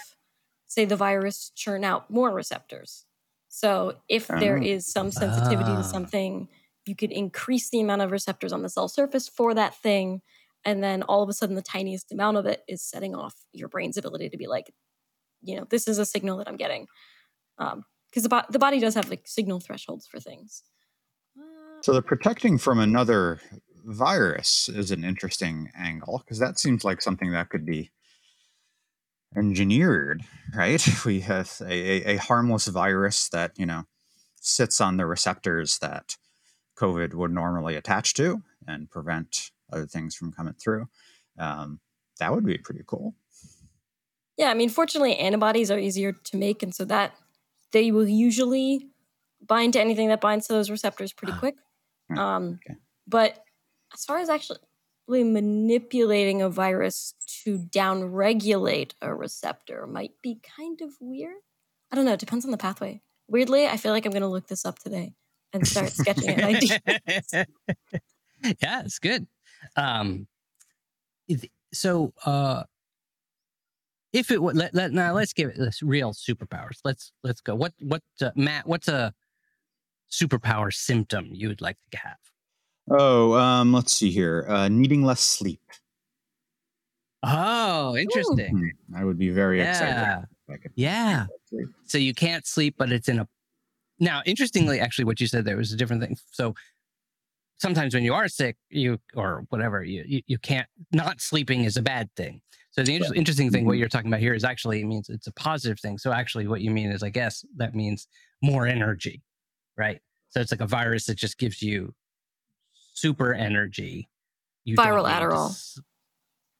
[0.68, 3.04] say, the virus churn out more receptors.
[3.48, 4.78] So if there Oh.
[4.78, 5.82] some sensitivity Ah.
[5.82, 6.48] to something,
[6.86, 10.22] you could increase the amount of receptors on the cell surface for that thing.
[10.64, 13.68] And then all of a sudden, the tiniest amount of it is setting off your
[13.68, 14.72] brain's ability to be like,
[15.42, 16.86] you know, this is a signal that I'm getting.
[17.58, 20.62] Because the, bo- the body does have like signal thresholds for things.
[21.38, 23.40] Uh, So the protecting from another
[23.84, 27.90] virus is an interesting angle because that seems like something that could be
[29.36, 30.84] engineered, right?
[31.04, 33.84] We have a, a, a harmless virus that you know
[34.40, 36.16] sits on the receptors that
[36.78, 40.88] COVID would normally attach to and prevent other things from coming through.
[41.38, 41.80] Um,
[42.18, 43.14] that would be pretty cool.
[44.36, 47.14] Yeah, I mean, fortunately, antibodies are easier to make, and so that
[47.72, 48.88] they will usually
[49.44, 51.56] bind to anything that binds to those receptors pretty quick.
[52.08, 52.78] Hmm, Um, okay.
[53.06, 53.42] But
[53.92, 54.58] as far as actually
[55.08, 61.36] manipulating a virus to downregulate a receptor might be kind of weird.
[61.90, 62.12] I don't know.
[62.12, 63.00] It depends on the pathway.
[63.26, 65.14] Weirdly, I feel like I'm going to look this up today
[65.52, 66.58] and start sketching an
[68.62, 69.26] yeah, it's good.
[69.76, 70.26] Um,
[71.72, 72.64] so uh,
[74.12, 76.78] if it would let, let now let's give it this real superpowers.
[76.84, 77.54] Let's let's go.
[77.54, 78.66] What what uh, Matt?
[78.66, 79.12] What's a
[80.10, 82.16] superpower symptom you would like to have?
[82.90, 84.46] Oh, um, let's see here.
[84.48, 85.60] Uh, needing less sleep.
[87.22, 88.72] Oh, interesting.
[88.88, 89.70] Hmm, I would be very Yeah.
[89.70, 90.28] excited.
[90.48, 91.26] if I could Yeah.
[91.84, 93.28] So you can't sleep, but it's in a.
[93.98, 96.16] Now, interestingly, actually, what you said there was a different thing.
[96.30, 96.54] So
[97.58, 100.68] sometimes when you are sick, you or whatever, you you, you can't.
[100.92, 102.40] Not sleeping is a bad thing.
[102.70, 103.78] So the inter- interesting thing, what Mhm.
[103.80, 105.98] you're talking about here, is actually it means it's a positive thing.
[105.98, 108.06] So actually, what you mean is, I guess that means
[108.40, 109.22] more energy,
[109.76, 110.00] right?
[110.28, 111.94] So it's like a virus that just gives you
[113.00, 114.08] super energy.
[114.64, 115.50] You Viral need Adderall.
[115.50, 115.80] s-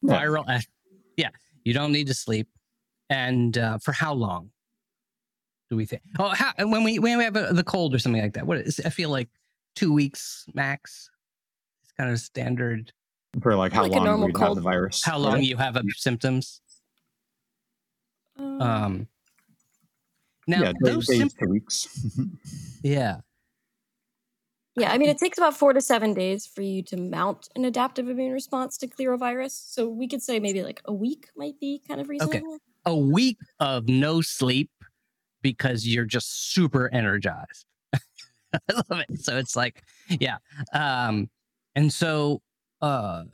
[0.03, 0.21] Yeah.
[0.23, 0.67] Viral, Ad-
[1.17, 1.31] yeah.
[1.65, 2.49] You don't need to sleep,
[3.11, 4.51] and uh, for how long?
[5.71, 6.01] do we think?
[6.19, 8.57] Oh, how, when we when we have a, the cold or something like that, what
[8.59, 8.81] is?
[8.87, 9.29] I feel like
[9.77, 11.11] two weeks max.
[11.83, 12.91] It's kind of standard.
[13.43, 15.05] For like how Like long normal we'd have the virus.
[15.05, 15.29] How Yeah.
[15.29, 16.63] long you have symptoms?
[18.39, 19.09] Um, Um.
[20.47, 21.35] Now yeah, those days symptoms.
[21.43, 21.89] to weeks.
[22.83, 23.17] Yeah.
[24.79, 27.65] Yeah, I mean, it takes about four to seven days for you to mount an
[27.65, 29.55] adaptive immune response to clear a virus.
[29.55, 32.37] So we could say maybe like a week might be kind of reasonable.
[32.37, 32.59] Okay.
[32.87, 34.71] A week of no sleep
[35.43, 37.67] because you're just super energized.
[37.93, 39.21] I love it.
[39.21, 40.39] So it's like, yeah.
[40.73, 41.29] Um,
[41.75, 42.43] and so
[42.81, 43.25] uh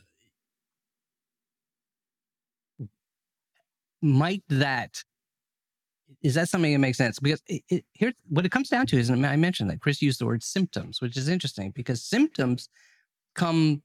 [4.02, 5.02] might that
[6.24, 7.20] is that something that makes sense?
[7.20, 10.02] Because it, it, here, what it comes down to is, and I mentioned that Chris
[10.02, 12.68] used the word symptoms, which is interesting because symptoms
[13.37, 13.82] come.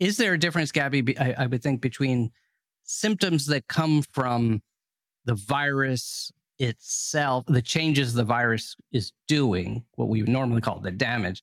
[0.00, 1.16] Is there a difference, Gabby?
[1.18, 2.30] I, I would think between
[2.84, 4.60] symptoms that come from
[5.24, 10.90] the virus itself, the changes the virus is doing, what we would normally call the
[10.90, 11.42] damage,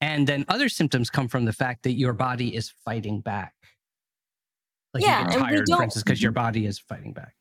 [0.00, 3.54] and then other symptoms come from the fact that your body is fighting back.
[4.94, 7.12] Like Yeah, you get and we tired, for don't- instance, because your body is fighting
[7.12, 7.34] back.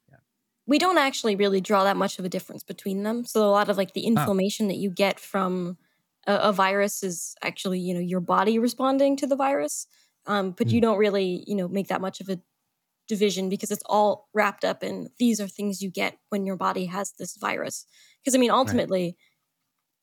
[0.65, 3.26] We don't actually really draw that much of a difference between them.
[3.26, 5.78] So a lot of like the inflammation that you get from
[6.26, 9.88] a, a virus is actually, you know, your body responding to the virus.
[10.26, 12.39] Um, but you don't really, you know, make that much of a
[13.10, 16.86] division because it's all wrapped up in these are things you get when your body
[16.86, 17.86] has this virus.
[18.21, 19.17] Because I mean, ultimately,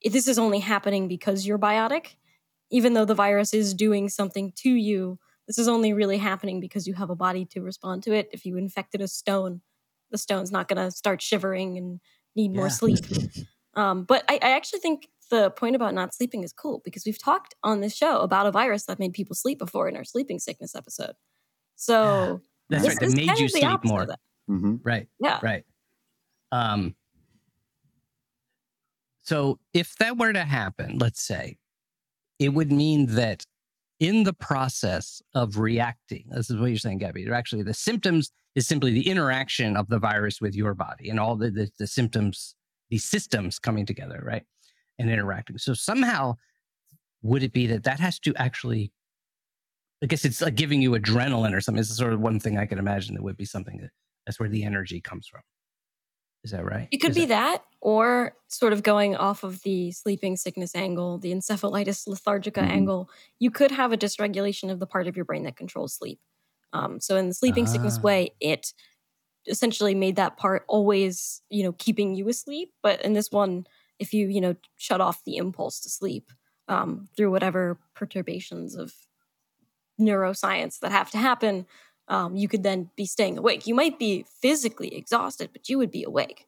[0.02, 2.16] if this is only happening because you're biotic,
[2.70, 5.18] even though the virus is doing something to you.
[5.46, 8.28] This is only really happening because you have a body to respond to it.
[8.32, 9.62] If you infected a stone,
[10.10, 12.00] the stone's not going to start shivering and
[12.36, 12.98] need more sleep.
[13.74, 17.22] Um, but I, I actually think the point about not sleeping is cool because we've
[17.22, 20.40] talked on this show about a virus that made people sleep before in our sleeping
[20.40, 21.12] sickness episode.
[21.76, 23.00] So That's this right.
[23.00, 24.02] That is made kind you of the sleep opposite more.
[24.02, 24.18] of that.
[24.48, 25.06] hmm Right.
[25.20, 25.38] Yeah.
[25.40, 25.64] Right.
[26.50, 26.96] Um,
[29.22, 31.58] so if that were to happen, let's say,
[32.38, 33.44] it would mean that
[34.00, 38.66] in the process of reacting, this is what you're saying, Gabby, actually the symptoms is
[38.66, 42.54] simply the interaction of the virus with your body and all the, the, the symptoms,
[42.88, 44.42] these systems coming together, right?
[44.98, 45.58] And interacting.
[45.58, 46.36] So somehow,
[47.22, 48.92] would it be that that has to actually,
[50.02, 51.80] I guess it's like giving you adrenaline or something.
[51.80, 53.90] It's sort of one thing I can imagine that would be something that
[54.26, 55.42] that's where the energy comes from.
[56.44, 56.90] Is that right?
[56.90, 61.18] It could Is be that, or sort of going off of the sleeping sickness angle,
[61.18, 62.68] the encephalitis lethargica Mhm.
[62.68, 63.10] angle.
[63.38, 66.20] You could have a dysregulation of the part of your brain that controls sleep.
[66.72, 68.02] Um, so in the sleeping sickness Ah.
[68.02, 68.72] way, it
[69.48, 72.72] essentially made that part always, you know, keeping you asleep.
[72.82, 73.66] But in this one,
[73.98, 76.30] if you, you know, shut off the impulse to sleep
[76.68, 78.94] um, through whatever perturbations of
[80.00, 81.66] neuroscience that have to happen,
[82.10, 83.66] um, you could then be staying awake.
[83.66, 86.46] You might be physically exhausted, but you would be awake.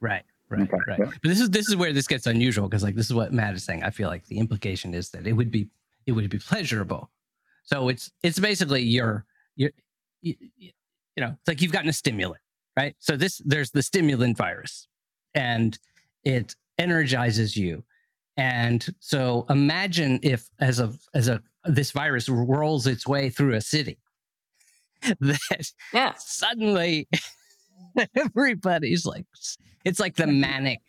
[0.00, 0.22] Right.
[0.50, 0.62] Right.
[0.62, 0.98] Okay, Right.
[1.00, 1.06] yeah.
[1.06, 3.54] But this is this is where this gets unusual because like this is what Matt
[3.54, 3.82] is saying.
[3.82, 5.68] I feel like the implication is that it would be
[6.06, 7.10] it would be pleasurable.
[7.64, 9.70] So it's it's basically your your
[10.22, 10.72] you, you
[11.18, 12.40] know it's like you've gotten a stimulant,
[12.78, 12.94] right?
[12.98, 14.88] So this there's the stimulant virus,
[15.34, 15.78] and
[16.24, 17.84] it energizes you.
[18.38, 23.60] And so imagine if as a as a this virus rolls its way through a
[23.60, 23.98] city,
[25.20, 26.12] that Yeah.
[26.16, 27.08] suddenly
[28.16, 29.26] everybody's like
[29.84, 30.80] it's like the manic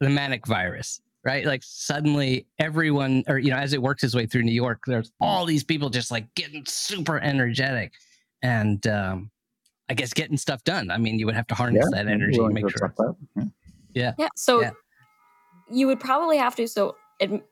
[0.00, 4.26] the manic virus right like suddenly everyone or you know as it works its way
[4.26, 7.92] through new york there's all these people just like getting super energetic
[8.42, 9.30] and um
[9.88, 12.54] i guess getting stuff done i mean you would have to harness that energy and
[12.54, 13.50] make sure accept that.
[13.94, 14.12] Yeah.
[14.18, 14.28] Yeah.
[14.36, 14.70] So Yeah.
[15.70, 16.68] you would probably have to.
[16.68, 17.42] So it,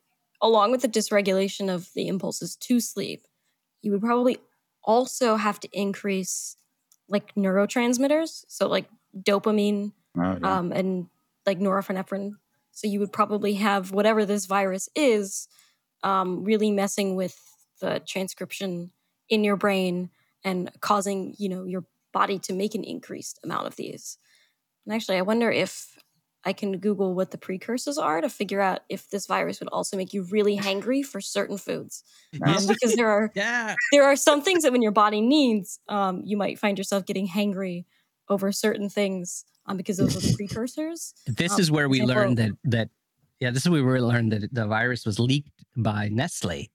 [0.42, 3.22] along with the dysregulation of the impulses to sleep,
[3.82, 4.36] you would probably
[4.86, 6.56] also have to increase
[7.08, 8.44] like neurotransmitters.
[8.48, 10.58] So like dopamine Oh, yeah.
[10.58, 11.08] um, and
[11.44, 12.32] like norepinephrine.
[12.72, 15.46] So you would probably have whatever this virus is
[16.02, 17.38] um, really messing with
[17.80, 18.92] the transcription
[19.28, 20.10] in your brain
[20.44, 24.16] and causing you know your body to make an increased amount of these.
[24.86, 25.95] And actually, I wonder if
[26.46, 29.96] I can Google what the precursors are to figure out if this virus would also
[29.96, 32.04] make you really hangry for certain foods,
[32.46, 33.74] um, because there are yeah.
[33.92, 37.26] there are some things that when your body needs, um, you might find yourself getting
[37.28, 37.84] hangry
[38.28, 41.14] over certain things um, because those are the precursors.
[41.26, 42.88] this Um, is where we example- learned that that
[43.40, 46.66] yeah this is where we learned that the virus was leaked by nestle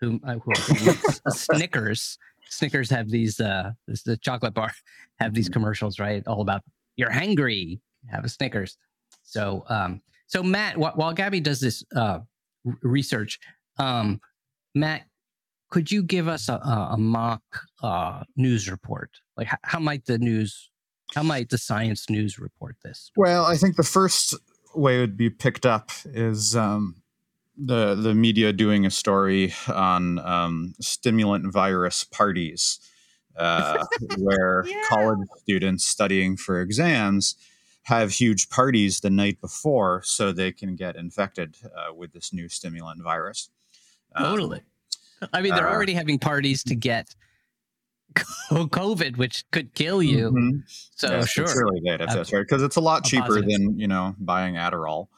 [0.00, 0.52] who, uh, who
[1.30, 2.18] snickers.
[2.50, 4.72] Snickers have these uh this the chocolate bar
[5.20, 6.62] have these commercials right all about
[6.96, 7.80] you're hangry.
[8.06, 8.78] Have a snickers
[9.28, 12.18] so um so matt wh- while gabby does this uh
[12.66, 13.38] r- research
[13.78, 14.20] um
[14.74, 15.02] matt
[15.70, 17.42] could you give us a, a, a mock
[17.82, 20.70] uh news report like how, how might the news
[21.14, 24.34] how might the science news report this Well, I think the first
[24.74, 27.02] way it would be picked up is um,
[27.56, 32.78] the the media doing a story on um, stimulant virus parties,
[33.36, 33.86] uh,
[34.18, 34.82] where Yeah.
[34.86, 37.36] college students studying for exams
[37.84, 42.48] have huge parties the night before so they can get infected uh, with this new
[42.48, 43.50] stimulant virus.
[44.14, 44.62] Um, Totally.
[45.32, 47.14] I mean, they're uh, already having parties to get
[48.50, 50.30] COVID, which could kill you.
[50.30, 50.62] mhm.
[50.96, 51.44] So Yeah, sure.
[51.44, 53.48] it's really good if that's right because it's a lot A cheaper positive.
[53.50, 55.08] than you know buying Adderall.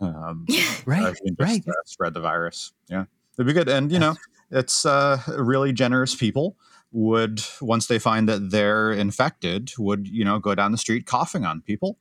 [0.00, 0.46] Um,
[0.86, 1.14] Right.
[1.24, 1.62] you can right.
[1.68, 2.72] uh, spread the virus.
[2.88, 3.04] Yeah,
[3.36, 3.68] it'd be good.
[3.68, 4.14] And you know,
[4.50, 6.56] it's uh, really generous people
[6.92, 11.44] would once they find that they're infected would you know go down the street coughing
[11.44, 11.98] on people,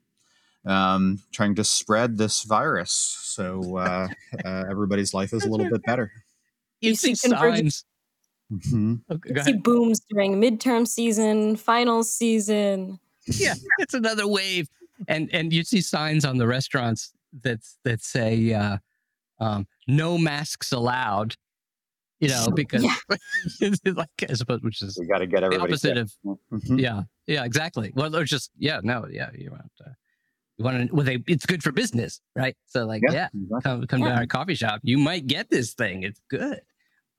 [0.65, 2.91] um, trying to spread this virus.
[2.91, 4.07] So uh,
[4.45, 6.11] uh, everybody's life is a little bit better.
[6.81, 7.85] You You see see convergence-
[8.51, 8.65] signs.
[8.73, 9.01] Mhm.
[9.11, 12.99] Okay, You see booms during midterm season, final season.
[13.27, 14.69] Yeah, it's another wave,
[15.07, 18.77] and and you see signs on the restaurants that that say uh,
[19.39, 21.35] um, "No masks allowed."
[22.19, 23.17] You know, because Yeah.
[23.61, 25.71] it's like I suppose, which is We got to get the everybody.
[25.73, 25.97] opposite sick.
[25.97, 26.79] of Mhm.
[26.81, 27.91] yeah, yeah, exactly.
[27.95, 29.95] Well, or just yeah, no, yeah, you want to,
[30.57, 30.95] you want to.
[30.95, 32.55] Well, they it's good for business, right?
[32.67, 33.59] So like, yeah, exactly.
[33.63, 34.17] come come to Yeah.
[34.17, 34.81] our coffee shop.
[34.83, 36.03] You might get this thing.
[36.03, 36.61] It's good.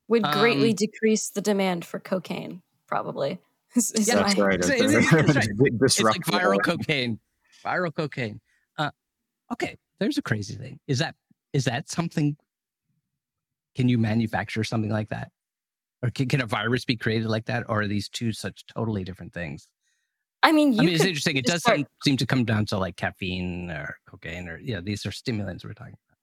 [0.07, 3.39] Would greatly Um, decrease the demand for cocaine, probably.
[3.75, 4.59] is- is Yeah, That's right.
[4.59, 5.79] It's- It's, it's- it's right.
[5.81, 7.19] It's like viral cocaine.
[7.63, 8.41] Viral cocaine.
[8.77, 8.91] Uh,
[9.53, 10.79] okay, there's a crazy thing.
[10.87, 11.15] Is that
[11.53, 12.35] is that something?
[13.75, 15.31] Can you manufacture something like that,
[16.03, 19.03] or can, can a virus be created like that, or are these two such totally
[19.03, 19.67] different things?
[20.43, 21.37] I mean, you I mean, it's interesting.
[21.37, 24.81] It does start- seem, seem to come down to like caffeine or cocaine, or yeah,
[24.81, 26.17] these are stimulants we're talking about.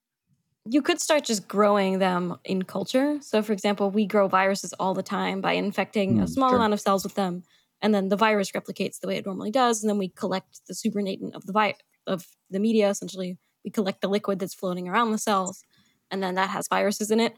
[0.70, 3.18] you could start just growing them in culture.
[3.22, 6.58] So, for example, we grow viruses all the time by infecting a Mm, small sure.
[6.58, 7.44] amount of cells with them,
[7.80, 10.74] and then the virus replicates the way it normally does, and then we collect the
[10.74, 11.74] supernatant of the vi-
[12.06, 12.90] of the media.
[12.90, 15.62] Essentially, we collect the liquid that's floating around the cells,
[16.10, 17.36] and then that has viruses in it.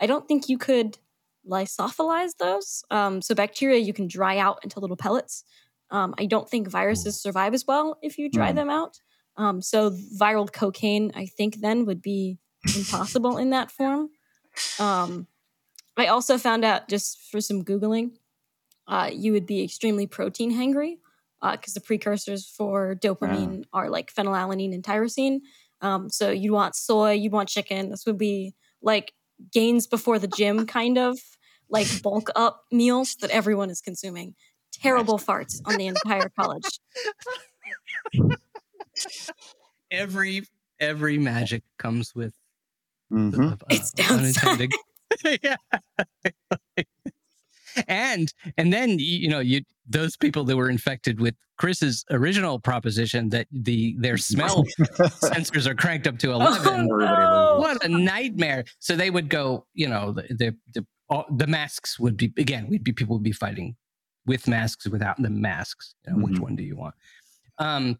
[0.00, 0.98] I don't think you could
[1.48, 2.84] lysophilize those.
[2.90, 5.44] Um, so bacteria you can dry out into little pellets.
[5.90, 8.56] Um, I don't think viruses survive as well if you dry Mm.
[8.56, 9.00] them out.
[9.36, 12.38] Um, so viral cocaine, I think, then would be
[12.76, 14.10] impossible in that form.
[14.78, 15.26] Um,
[15.96, 18.12] I also found out just for some googling,
[18.86, 20.98] uh, you would be extremely protein hangry
[21.52, 25.40] because the precursors for dopamine are like phenylalanine and tyrosine.
[25.82, 27.90] Um, so you'd want soy, you'd want chicken.
[27.90, 29.12] This would be like
[29.52, 31.18] gains before the gym kind of
[31.68, 34.34] like bulk up meals that everyone is consuming.
[34.72, 36.80] Terrible farts on the entire college.
[39.90, 40.44] Every
[40.80, 42.34] every magic comes with
[43.12, 43.52] Mhm.
[43.52, 44.72] uh, It's uh, unintended.
[45.42, 45.56] yeah.
[47.88, 53.28] And and then you know you those people that were infected with Chris's original proposition
[53.30, 54.64] that the their smell
[55.22, 56.88] sensors are cranked up to eleven.
[56.90, 57.54] Oh, no.
[57.58, 58.64] What a nightmare!
[58.78, 62.66] So they would go, you know, the the the, all, the masks would be again.
[62.68, 63.76] We'd be people would be fighting
[64.26, 65.94] with masks, without the masks.
[66.06, 66.40] You know, Which Mhm.
[66.40, 66.94] one do you want?
[67.58, 67.98] Um,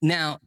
[0.00, 0.38] now,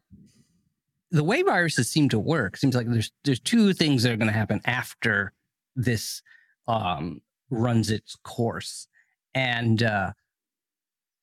[1.11, 4.27] the way viruses seem to work seems like there's there's two things that are going
[4.31, 5.31] to happen after
[5.75, 6.21] this
[6.67, 8.87] um, runs its course,
[9.33, 10.11] and uh,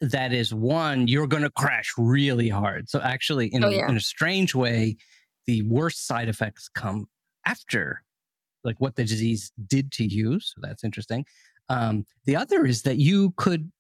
[0.01, 2.89] that is one you're going to crash really hard.
[2.89, 3.89] So actually, in, Oh, a- yeah.
[3.89, 4.97] in a strange way,
[5.47, 7.07] the worst side effects come
[7.47, 8.03] after
[8.65, 11.25] like what the disease did to you so that's interesting
[11.69, 13.73] um, the other is that you could,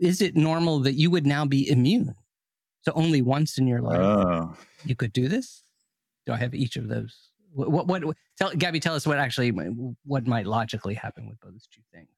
[0.00, 2.14] is it normal that you would now be immune
[2.86, 4.56] so only once in your life Oh.
[4.86, 5.62] you could do this
[6.24, 9.50] do i have each of those what what, what tell gabby tell us what actually
[10.04, 12.08] what might logically happen with those two things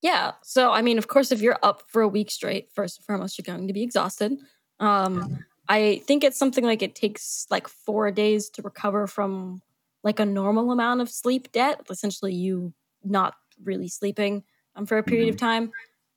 [0.00, 0.32] Yeah.
[0.42, 3.38] So, I mean, of course, if you're up for a week straight, first and foremost,
[3.38, 4.38] you're going to be exhausted.
[4.78, 9.60] Um, I think it's something like it takes like four days to recover from
[10.04, 11.80] like a normal amount of sleep debt.
[11.90, 12.72] Essentially, you
[13.02, 14.44] not really sleeping
[14.76, 15.72] um, for a period of time.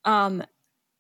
[0.06, 0.44] Um,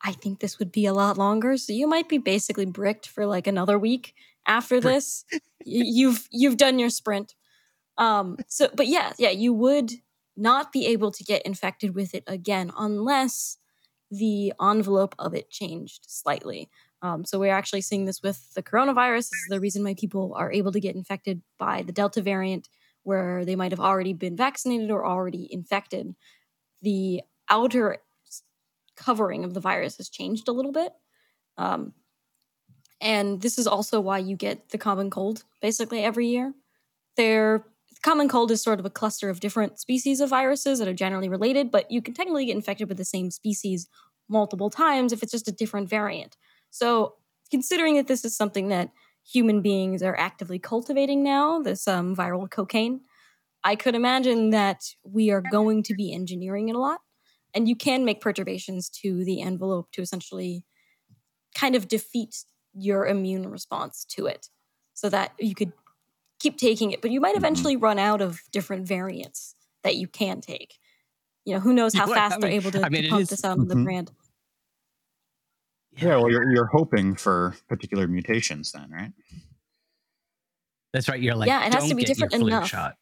[0.03, 1.57] I think this would be a lot longer.
[1.57, 4.15] So you might be basically bricked for like another week
[4.45, 5.25] after this.
[5.63, 7.35] You've you've done your sprint.
[7.97, 9.91] Um, so, but yeah, yeah, you would
[10.35, 13.57] not be able to get infected with it again unless
[14.09, 16.69] the envelope of it changed slightly.
[17.01, 19.29] Um, so we're actually seeing this with the coronavirus.
[19.29, 22.69] This is the reason why people are able to get infected by the Delta variant,
[23.03, 26.15] where they might have already been vaccinated or already infected.
[26.81, 27.97] The outer
[28.95, 30.91] covering of the virus has changed a little bit.
[31.57, 31.93] Um,
[33.01, 36.53] and this is also why you get the common cold basically every year.
[37.17, 37.65] There,
[38.03, 41.27] common cold is sort of a cluster of different species of viruses that are generally
[41.27, 43.87] related, but you can technically get infected with the same species
[44.29, 46.37] multiple times if it's just a different variant.
[46.69, 47.15] So,
[47.49, 48.91] considering that this is something that
[49.29, 53.01] human beings are actively cultivating now, this um, viral cocaine,
[53.63, 57.01] I could imagine that we are going to be engineering it a lot.
[57.53, 60.63] And you can make perturbations to the envelope to essentially
[61.53, 64.49] kind of defeat your immune response to it
[64.93, 65.71] so that you could
[66.39, 67.39] keep taking it, but you might Mhm.
[67.39, 70.77] eventually run out of different variants that you can take.
[71.45, 73.29] You know, who knows how fast I they're able to, I mean, to pump is-
[73.29, 74.11] this out on the brand.
[75.97, 79.11] Yeah, well, you're, you're hoping for particular mutations then, right?
[80.93, 82.95] that's right you're like Yeah, it has to be get different flu enough." shot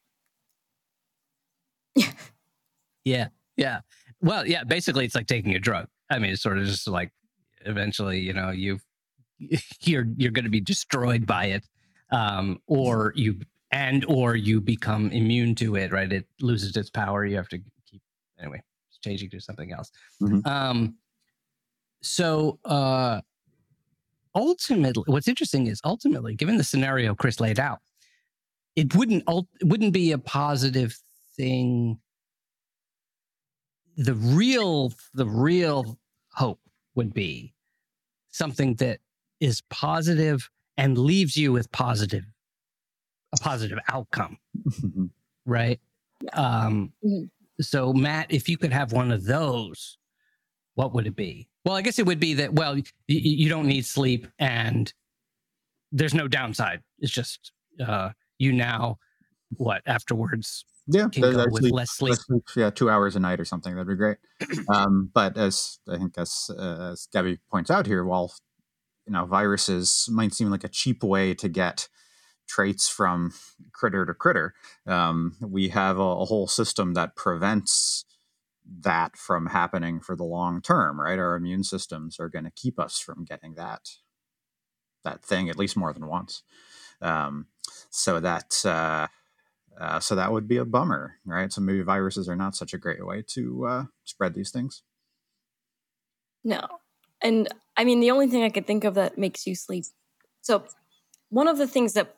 [1.96, 2.12] Yeah.
[3.04, 3.82] yeah yeah
[4.22, 7.12] well yeah basically it's like taking a drug i mean it's sort of just like
[7.66, 8.80] eventually you know you
[9.82, 11.66] you're you're going to be destroyed by it
[12.12, 13.40] um or you
[13.72, 16.12] and or you become immune to it right?
[16.12, 18.02] It loses its power you have to keep
[18.40, 18.62] anyway
[19.02, 19.92] changing to something else.
[20.22, 20.46] Mhm.
[20.46, 20.96] um
[22.02, 23.22] so uh
[24.36, 27.80] ultimately what's interesting is ultimately given the scenario chris laid out
[28.76, 30.98] it wouldn't it wouldn't be a positive
[31.36, 32.00] thing.
[33.98, 35.98] The real the real
[36.34, 36.60] hope
[36.96, 37.54] would be
[38.30, 39.00] something that
[39.40, 42.26] is positive and leaves you with positive
[43.34, 44.38] a positive outcome
[45.46, 45.80] right
[46.34, 47.30] um Mhm.
[47.62, 49.98] so matt if you could have one of those
[50.76, 53.50] what would it be well i guess it would be that well y- y- you
[53.50, 54.94] don't need sleep and
[55.92, 57.52] there's no downside it's just
[57.86, 58.98] uh you now
[59.58, 63.16] what afterwards yeah, can there's go actually- with less sleep Let's sleep, yeah, two hours
[63.16, 63.76] a night or something.
[63.76, 64.18] That'd be great.
[64.74, 68.34] um, but as I think as uh, as Gabby points out here, while
[69.10, 71.90] you know viruses might seem like a cheap way to get
[72.48, 73.34] traits from
[73.74, 74.54] critter to critter,
[74.88, 78.06] um, we have a, a whole system that prevents
[78.82, 81.02] that from happening for the long term.
[81.02, 83.90] Right, our immune systems are going to keep us from getting that
[85.04, 86.44] that thing at least more than once.
[87.02, 87.48] Um,
[87.90, 88.66] so that.
[88.66, 89.08] Uh,
[89.80, 91.54] Uh, so that would be a bummer, right?
[91.54, 94.84] So maybe viruses are not such a great way to uh, spread these things.
[96.44, 96.82] No.
[97.22, 97.48] And
[97.78, 99.86] I mean, the only thing I could think of that makes you sleep.
[100.42, 100.64] So,
[101.30, 102.16] one of the things that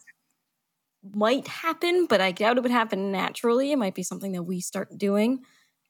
[1.13, 4.61] might happen, but I doubt it would happen naturally, it might be something that we
[4.61, 5.43] start doing,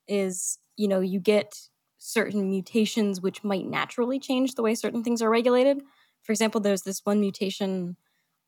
[0.07, 1.53] is, you know, you get
[1.97, 5.81] certain mutations which might naturally change the way certain things are regulated.
[6.23, 7.97] For example, there's this one mutation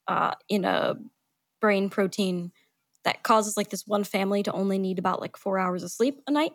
[0.07, 0.95] uh, in a
[1.61, 2.51] brain protein
[3.03, 6.22] that causes like this one family to only need about like four hours of sleep
[6.28, 6.53] a night.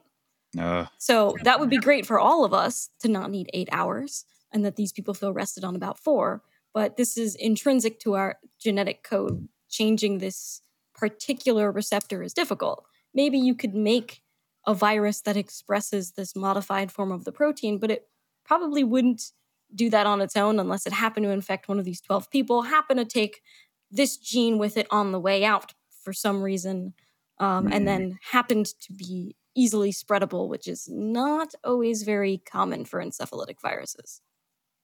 [0.58, 4.24] Uh, So that would be great for all of us to not need eight hours
[4.52, 6.42] and that these people feel rested on about four.
[6.72, 9.48] But this is intrinsic to our genetic code.
[9.68, 10.62] Changing this
[10.94, 12.84] particular receptor is difficult.
[13.14, 14.22] Maybe you could make
[14.66, 18.08] a virus that expresses this modified form of the protein, but it
[18.44, 19.32] probably wouldn't
[19.74, 22.62] do that on its own unless it happened to infect one of these 12 people,
[22.62, 23.42] happen to take
[23.90, 26.94] this gene with it on the way out for some reason,
[27.38, 33.02] um, and then happened to be easily spreadable, which is not always very common for
[33.04, 34.20] encephalitic viruses.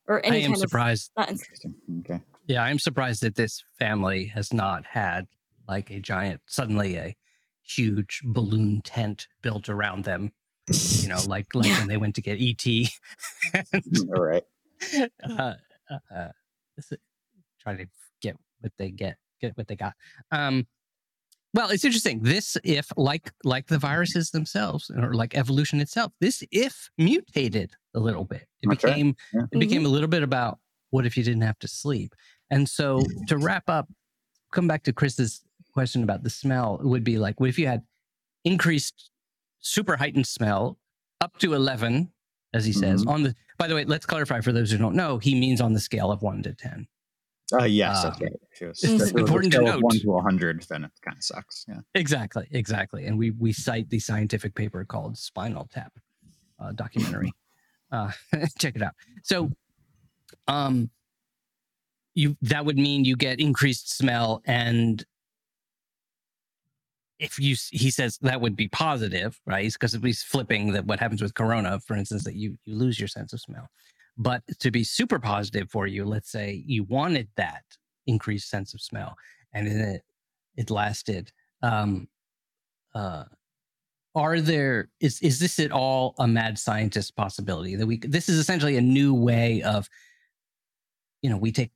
[0.06, 1.10] Or any I any am kind surprised.
[1.16, 1.74] of not en- interesting.
[2.00, 2.20] Okay.
[2.46, 5.26] Yeah, I'm surprised that this family has not had
[5.66, 7.16] like a giant, suddenly a
[7.62, 10.32] huge balloon tent built around them.
[10.68, 11.78] You know, like like Yeah.
[11.78, 12.66] when they went to get ET.
[13.72, 14.44] and, All right.
[15.24, 15.54] uh,
[15.90, 16.28] uh, uh,
[16.76, 16.98] this is-
[17.60, 17.86] try to
[18.20, 19.94] get what they get, get what they got.
[20.30, 20.66] Um,
[21.54, 22.20] well, it's interesting.
[22.20, 28.00] This if like like the viruses themselves, or like evolution itself, this if mutated a
[28.00, 28.46] little bit.
[28.62, 28.88] It Okay.
[28.88, 29.42] became Yeah.
[29.52, 29.86] it became mm-hmm.
[29.86, 30.58] a little bit about
[30.90, 32.14] what if you didn't have to sleep.
[32.50, 33.24] And so mm-hmm.
[33.26, 33.88] to wrap up,
[34.52, 35.42] come back to Chris's
[35.72, 36.78] question about the smell.
[36.80, 37.82] It would be like, what if you had
[38.44, 39.10] increased
[39.60, 40.78] super heightened smell
[41.20, 42.12] up to 11,
[42.52, 43.10] as he says, mm-hmm.
[43.10, 45.72] on the, by the way, let's clarify for those who don't know, he means on
[45.72, 46.86] the scale of one to 10.
[47.52, 48.32] Uh, yes, that's Um, right.
[48.52, 49.82] If it was- it's if it was a important to note.
[49.82, 51.64] One to a hundred, then it kind of sucks.
[51.68, 51.80] Yeah.
[51.94, 53.04] Exactly, exactly.
[53.06, 55.92] And we, we cite the scientific paper called Spinal Tap
[56.58, 57.32] uh, documentary.
[57.92, 58.10] uh,
[58.58, 58.94] check it out.
[59.22, 59.50] So,
[60.48, 60.90] um,
[62.14, 65.04] you that would mean you get increased smell and
[67.18, 71.20] if you he says that would be positive right because he's flipping that what happens
[71.22, 73.68] with corona for instance that you you lose your sense of smell
[74.16, 77.64] but to be super positive for you let's say you wanted that
[78.06, 79.14] increased sense of smell
[79.52, 80.02] and it
[80.56, 82.06] it lasted um
[82.94, 83.24] uh
[84.14, 88.38] are there is is this at all a mad scientist possibility that we this is
[88.38, 89.88] essentially a new way of
[91.22, 91.72] you know we take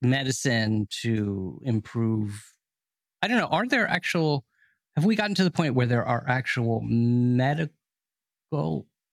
[0.00, 2.54] medicine to improve
[3.22, 4.44] i don't know are there actual
[4.96, 7.72] have we gotten to the point where there are actual medical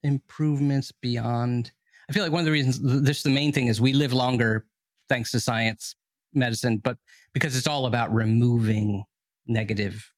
[0.03, 1.71] improvements beyond
[2.09, 4.65] i feel like one of the reasons this the main thing is we live longer
[5.07, 5.95] thanks to science
[6.33, 6.97] medicine but
[7.33, 9.03] because it's all about removing
[9.47, 10.11] negative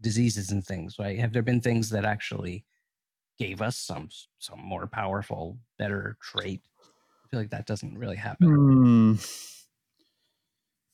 [0.00, 2.64] diseases and things right have there been things that actually
[3.38, 4.08] gave us some
[4.38, 9.14] some more powerful better trait i feel like that doesn't really happen Hmm.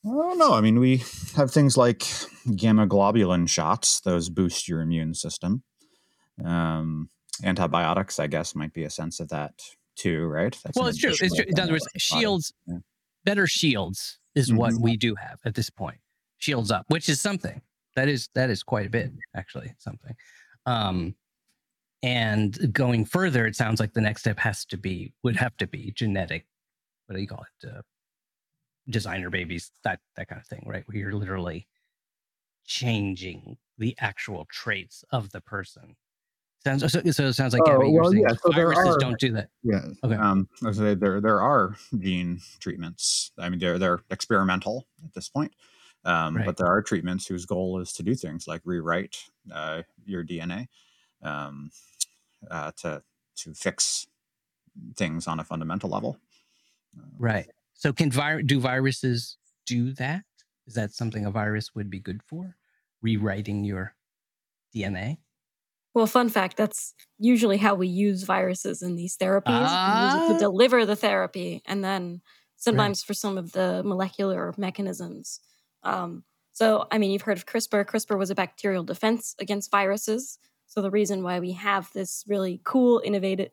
[0.03, 0.53] I don't know.
[0.53, 1.03] I mean, we
[1.35, 2.03] have things like
[2.55, 5.61] gamma globulin shots; those boost your immune system.
[6.43, 7.09] Um,
[7.43, 9.53] antibiotics, I guess, might be a sense of that
[9.95, 10.57] too, right?
[10.63, 12.21] That's well it's true it's true in other words thing about the body.
[12.21, 12.77] shields Yeah.
[13.25, 14.81] better shields is what Mhm.
[14.81, 15.99] we do have at this point
[16.37, 17.61] shields up which is something
[17.95, 20.15] that is that is quite a bit actually something
[20.65, 21.15] um
[22.03, 25.67] and going further it sounds like the next step has to be would have to
[25.67, 26.47] be genetic
[27.05, 27.81] what do you call it uh,
[28.89, 31.67] designer babies that that kind of thing right where you're literally
[32.65, 35.95] changing the actual traits of the person
[36.63, 39.19] sounds so, so it sounds like Oh, Gabby, well, saying yeah, so viruses are- don't
[39.19, 39.81] do that Yeah.
[40.03, 40.15] Okay.
[40.15, 43.31] Um, I was gonna say there there are gene treatments.
[43.37, 45.53] I mean, they're they're experimental at this point,
[46.05, 46.45] um, Right.
[46.45, 49.17] but there are treatments whose goal is to do things like rewrite
[49.51, 50.67] uh, your DNA
[51.21, 51.71] um,
[52.49, 53.01] uh, to
[53.37, 54.07] to fix
[54.95, 56.17] things on a fundamental level.
[56.97, 57.49] Um, Right.
[57.73, 60.23] So can vir- do viruses do that?
[60.67, 62.55] Is that something a virus would be good for?
[63.01, 63.95] Rewriting your
[64.75, 65.17] DNA?
[65.93, 69.61] Well, fun fact that's usually how we use viruses in these therapies.
[69.61, 70.27] use Ah.
[70.31, 72.21] to deliver the therapy, and then
[72.55, 75.39] sometimes for some of the molecular mechanisms.
[75.83, 76.23] Um,
[76.53, 77.85] so, I mean, you've heard of CRISPR.
[77.85, 80.37] CRISPR was a bacterial defense against viruses.
[80.67, 83.51] So, the reason why we have this really cool, innovative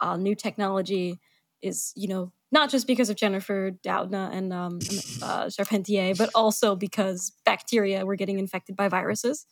[0.00, 1.20] uh, new technology
[1.62, 4.78] is, you know, not just because of Jennifer Doudna and um,
[5.22, 9.46] uh, Charpentier, but also because bacteria were getting infected by viruses.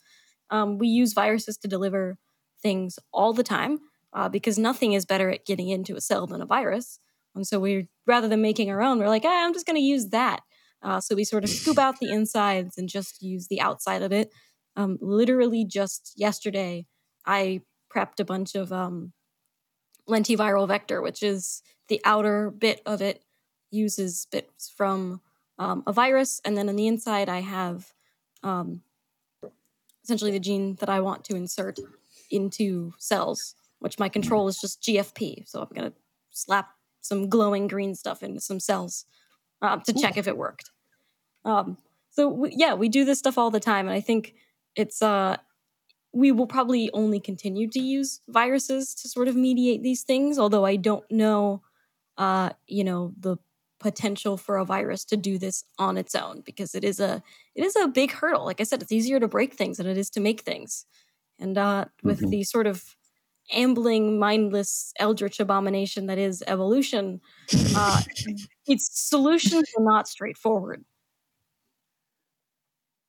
[0.51, 2.19] Um, we use viruses to deliver
[2.63, 3.79] things all the time
[4.13, 6.99] uh, because nothing is better at getting into a cell than a virus.
[7.35, 9.83] And so we, rather than making our own, we're like, ah, I'm just going to
[9.83, 10.41] use that.
[10.83, 14.13] Uh, so we sort of scoop out the insides and just use the outside of
[14.13, 14.31] it.
[14.77, 16.87] Um, literally just yesterday,
[17.27, 17.61] I
[17.95, 19.13] prepped a bunch of um,
[20.09, 23.23] lentiviral vector, which is the outer bit of it
[23.71, 25.21] uses bits from
[25.59, 27.93] um, a virus, and then on the inside I have
[28.43, 28.83] um,
[30.05, 31.79] essentially the gene that I want to insert
[32.31, 35.49] into cells, which my control is just GFP.
[35.49, 35.93] So I'm gonna
[36.31, 36.71] slap
[37.01, 39.07] some glowing green stuff into some cells
[39.63, 40.71] uh, to check if it worked.
[41.45, 41.79] Um,
[42.11, 44.35] so we, yeah, we do this stuff all the time, and I think
[44.77, 45.37] it's uh,
[46.13, 50.39] we will probably only continue to use viruses to sort of mediate these things.
[50.39, 51.63] Although I don't know,
[52.19, 53.37] uh, you know, the
[53.81, 57.23] potential for a virus to do this on its own because it is a
[57.55, 58.45] it is a big hurdle.
[58.45, 60.87] Like I said, it's easier to break things than it is to make things,
[61.39, 62.31] and uh, with Mhm.
[62.31, 62.85] the sort of
[63.53, 67.21] ambling, mindless, eldritch abomination that is evolution,
[67.75, 68.01] uh,
[68.67, 70.85] its solutions are not straightforward.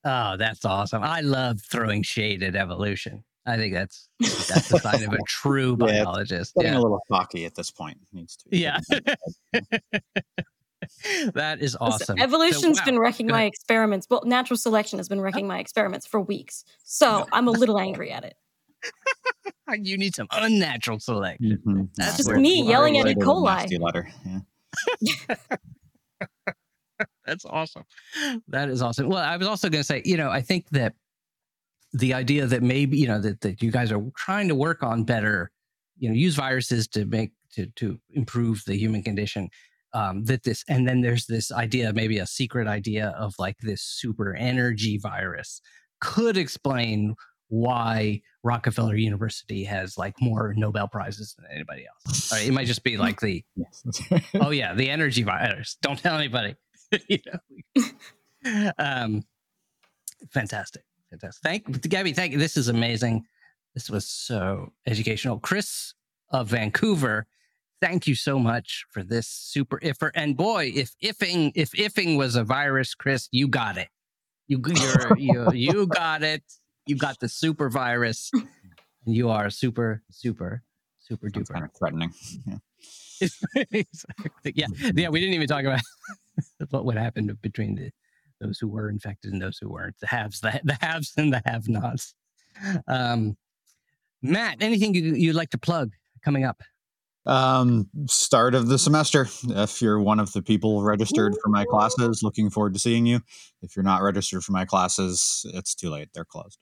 [0.04, 1.04] Oh, that's awesome.
[1.04, 3.22] I love throwing shade at evolution.
[3.46, 6.54] I think that's that's the sign of a true Yeah, it's biologist.
[6.56, 6.78] Getting Yeah.
[6.78, 7.98] a little cocky at this point.
[8.12, 8.58] Needs to be.
[8.58, 8.80] Yeah.
[11.34, 12.16] that is awesome.
[12.16, 12.84] So, Evolution's wow.
[12.84, 14.06] been wrecking my experiments.
[14.08, 16.64] Well, natural selection has been wrecking my experiments for weeks.
[16.84, 18.34] So I'm a little angry at it.
[19.74, 21.62] You need some unnatural selection.
[21.66, 21.88] Mhm.
[21.96, 23.14] That's just me yelling at E.
[23.14, 23.80] coli.
[23.80, 24.06] letter.
[25.00, 25.36] Yeah.
[27.26, 27.84] That's awesome.
[28.48, 29.08] That is awesome.
[29.08, 30.94] Well, I was also going to say, you know, I think that
[31.92, 35.04] the idea that maybe, you know, that, that you guys are trying to work on
[35.04, 35.50] better,
[35.98, 39.48] you know, use viruses to make, to, to improve the human condition.
[39.94, 43.82] Um, that this, and then there's this idea, maybe a secret idea of like this
[43.82, 45.60] super energy virus
[46.00, 47.14] could explain
[47.48, 52.32] why Rockefeller University has like more Nobel Prizes than anybody else.
[52.32, 53.82] All right, it might just be like the, Yes.
[53.84, 54.24] that's right.
[54.40, 55.76] oh yeah, the energy virus.
[55.82, 56.56] Don't tell anybody.
[57.08, 57.18] you
[57.76, 58.70] know.
[58.78, 59.22] um,
[60.30, 61.42] fantastic, fantastic.
[61.42, 62.14] Thank Gabby.
[62.14, 62.38] Thank you.
[62.38, 63.26] This is amazing.
[63.74, 65.38] This was so educational.
[65.38, 65.92] Chris
[66.30, 67.26] of Vancouver.
[67.82, 70.12] Thank you so much for this super iffer.
[70.14, 73.88] And boy, if ifing if ifing was a virus, Chris, you got it.
[74.46, 76.44] You you're, you you got it.
[76.86, 78.30] You got the super virus.
[78.34, 80.62] And you are super super
[81.00, 81.52] super Sounds duper.
[81.54, 82.12] kind of threatening.
[82.46, 82.58] Yeah.
[83.72, 84.52] exactly.
[84.54, 85.08] Yeah, yeah.
[85.08, 85.80] We didn't even talk about
[86.70, 87.90] what would happen between the
[88.40, 89.96] those who were infected and those who weren't.
[90.00, 92.14] The haves, the, the haves, and the have-nots.
[92.86, 93.36] Um,
[94.22, 95.92] Matt, anything you, you'd like to plug
[96.24, 96.62] coming up?
[97.24, 99.28] Um, start of the semester.
[99.48, 103.20] If you're one of the people registered for my classes, looking forward to seeing you.
[103.62, 106.08] If you're not registered for my classes, it's too late.
[106.14, 106.58] They're closed.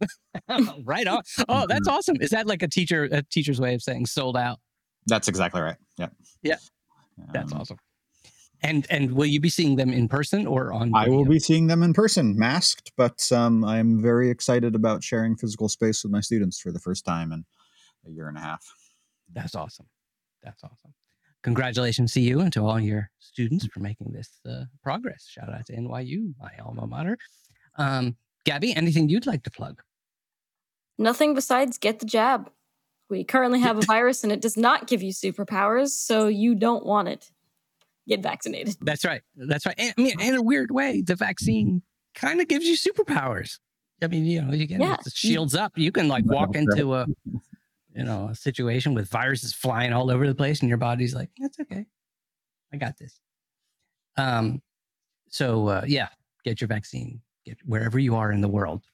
[0.84, 1.22] right on.
[1.48, 2.16] Oh, that's awesome.
[2.20, 4.60] Is that like a teacher a teacher's way of saying sold out?
[5.06, 5.76] That's exactly right.
[5.98, 6.12] Yep.
[6.42, 6.56] Yeah.
[7.32, 7.78] That's Um, awesome.
[8.62, 10.92] And and will you be seeing them in person or on?
[10.94, 15.36] I will be seeing them in person, masked, but um, I'm very excited about sharing
[15.36, 17.44] physical space with my students for the first time in
[18.06, 18.64] a year and a half.
[19.32, 19.86] That's awesome.
[20.42, 20.94] That's awesome.
[21.42, 25.26] Congratulations to you and to all your students for making this uh, progress.
[25.28, 27.16] Shout out to NYU, my alma mater.
[27.76, 29.80] Um, Gabby, anything you'd like to plug?
[30.98, 32.50] Nothing besides get the jab.
[33.10, 36.84] We currently have a virus and it does not give you superpowers, so you don't
[36.84, 37.30] want it.
[38.08, 38.76] Get vaccinated.
[38.80, 39.22] That's right.
[39.36, 39.74] That's right.
[39.78, 41.82] And, I mean, in a weird way, the vaccine
[42.14, 43.58] kind of gives you superpowers.
[44.02, 44.96] I mean, you know, you can Yeah.
[45.04, 45.72] it shields up.
[45.76, 47.06] You can like walk into a,
[47.96, 51.30] you know, a situation with viruses flying all over the place, and your body's like,
[51.38, 51.86] "That's okay,
[52.72, 53.20] I got this."
[54.16, 54.62] Um,
[55.28, 56.08] so uh, yeah,
[56.44, 57.20] get your vaccine.
[57.44, 58.84] Get wherever you are in the world.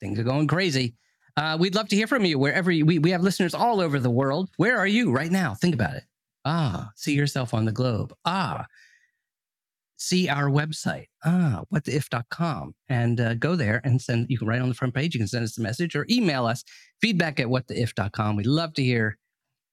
[0.00, 0.96] Things are going crazy.
[1.36, 4.00] Uh, we'd love to hear from you wherever you, we we have listeners all over
[4.00, 4.50] the world.
[4.56, 5.54] Where are you right now?
[5.54, 6.04] Think about it.
[6.44, 8.12] Ah, see yourself on the globe.
[8.24, 8.66] Ah,
[9.98, 14.26] see our website, ah, whattheif.com, and uh, go there and send.
[14.30, 15.14] You can write on the front page.
[15.14, 16.64] You can send us a message or email us
[17.00, 18.36] feedback at whattheif.com.
[18.36, 19.18] We'd love to hear,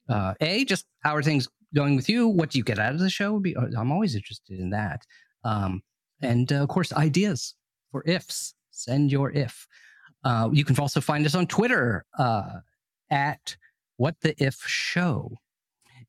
[0.09, 2.27] uh, a just how are things going with you?
[2.27, 3.39] What do you get out of the show?
[3.39, 5.01] Be uh, I'm always interested in that.
[5.43, 5.81] Um,
[6.21, 7.55] and uh, of course, ideas
[7.91, 8.53] for ifs.
[8.71, 9.67] Send your if.
[10.23, 12.59] Uh, you can also find us on Twitter uh,
[13.11, 13.55] at
[13.97, 15.37] What the If Show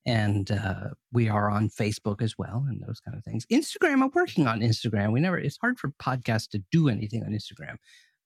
[0.07, 3.45] and uh, we are on Facebook as well, and those kind of things.
[3.53, 5.13] Instagram, I'm working on Instagram.
[5.13, 5.39] We never.
[5.39, 7.77] It's hard for podcasts to do anything on Instagram,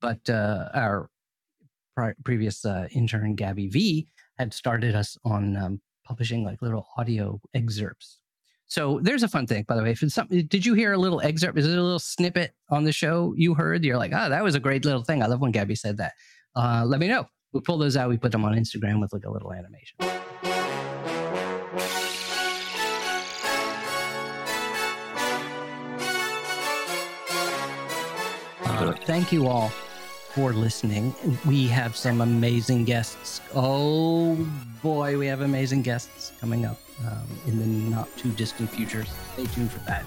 [0.00, 1.08] but uh, our
[1.96, 4.06] pri- previous uh, intern Gabby V
[4.38, 8.18] had started us on um, publishing like little audio excerpts.
[8.66, 9.90] So there's a fun thing, by the way.
[9.90, 11.58] If it's something, did you hear a little excerpt?
[11.58, 13.84] Is it a little snippet on the show you heard?
[13.84, 15.22] You're like, oh, that was a great little thing.
[15.22, 16.12] I love when Gabby said that.
[16.54, 17.26] Uh, let me know.
[17.52, 18.08] We pull those out.
[18.08, 20.29] We put them on Instagram with like a little animation.
[29.04, 29.68] Thank you all
[30.34, 31.14] for listening.
[31.46, 33.40] We have some amazing guests.
[33.54, 34.34] Oh
[34.82, 39.04] boy, we have amazing guests coming up um, in the not too distant future.
[39.34, 40.04] Stay tuned for that.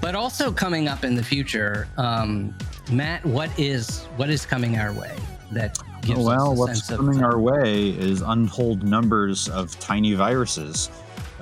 [0.00, 2.54] But also coming up in the future, um,
[2.90, 5.16] Matt, what is what is coming our way
[5.52, 10.90] that gives well, what's coming of our way is untold numbers of tiny viruses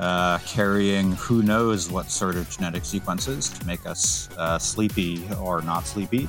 [0.00, 5.60] uh, carrying who knows what sort of genetic sequences to make us uh, sleepy or
[5.60, 6.26] not sleepy,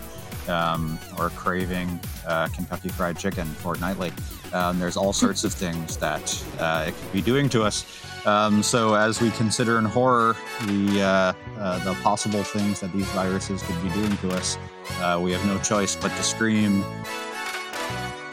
[0.50, 4.12] um, or craving uh, Kentucky Fried Chicken fortnightly.
[4.52, 7.86] Um, there's all sorts of things that uh, it could be doing to us.
[8.26, 10.36] Um, so, as we consider in horror
[10.68, 14.58] the uh, uh, the possible things that these viruses could be doing to us,
[15.00, 16.84] uh, we have no choice but to scream.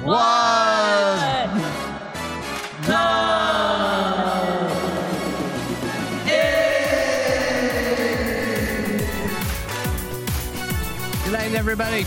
[0.01, 1.49] What?
[11.25, 12.07] Good night, everybody.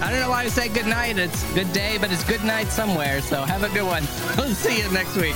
[0.00, 1.18] I don't know why I say good night.
[1.18, 3.20] It's good day, but it's good night somewhere.
[3.20, 4.04] So have a good one.
[4.36, 5.34] We'll see you next week.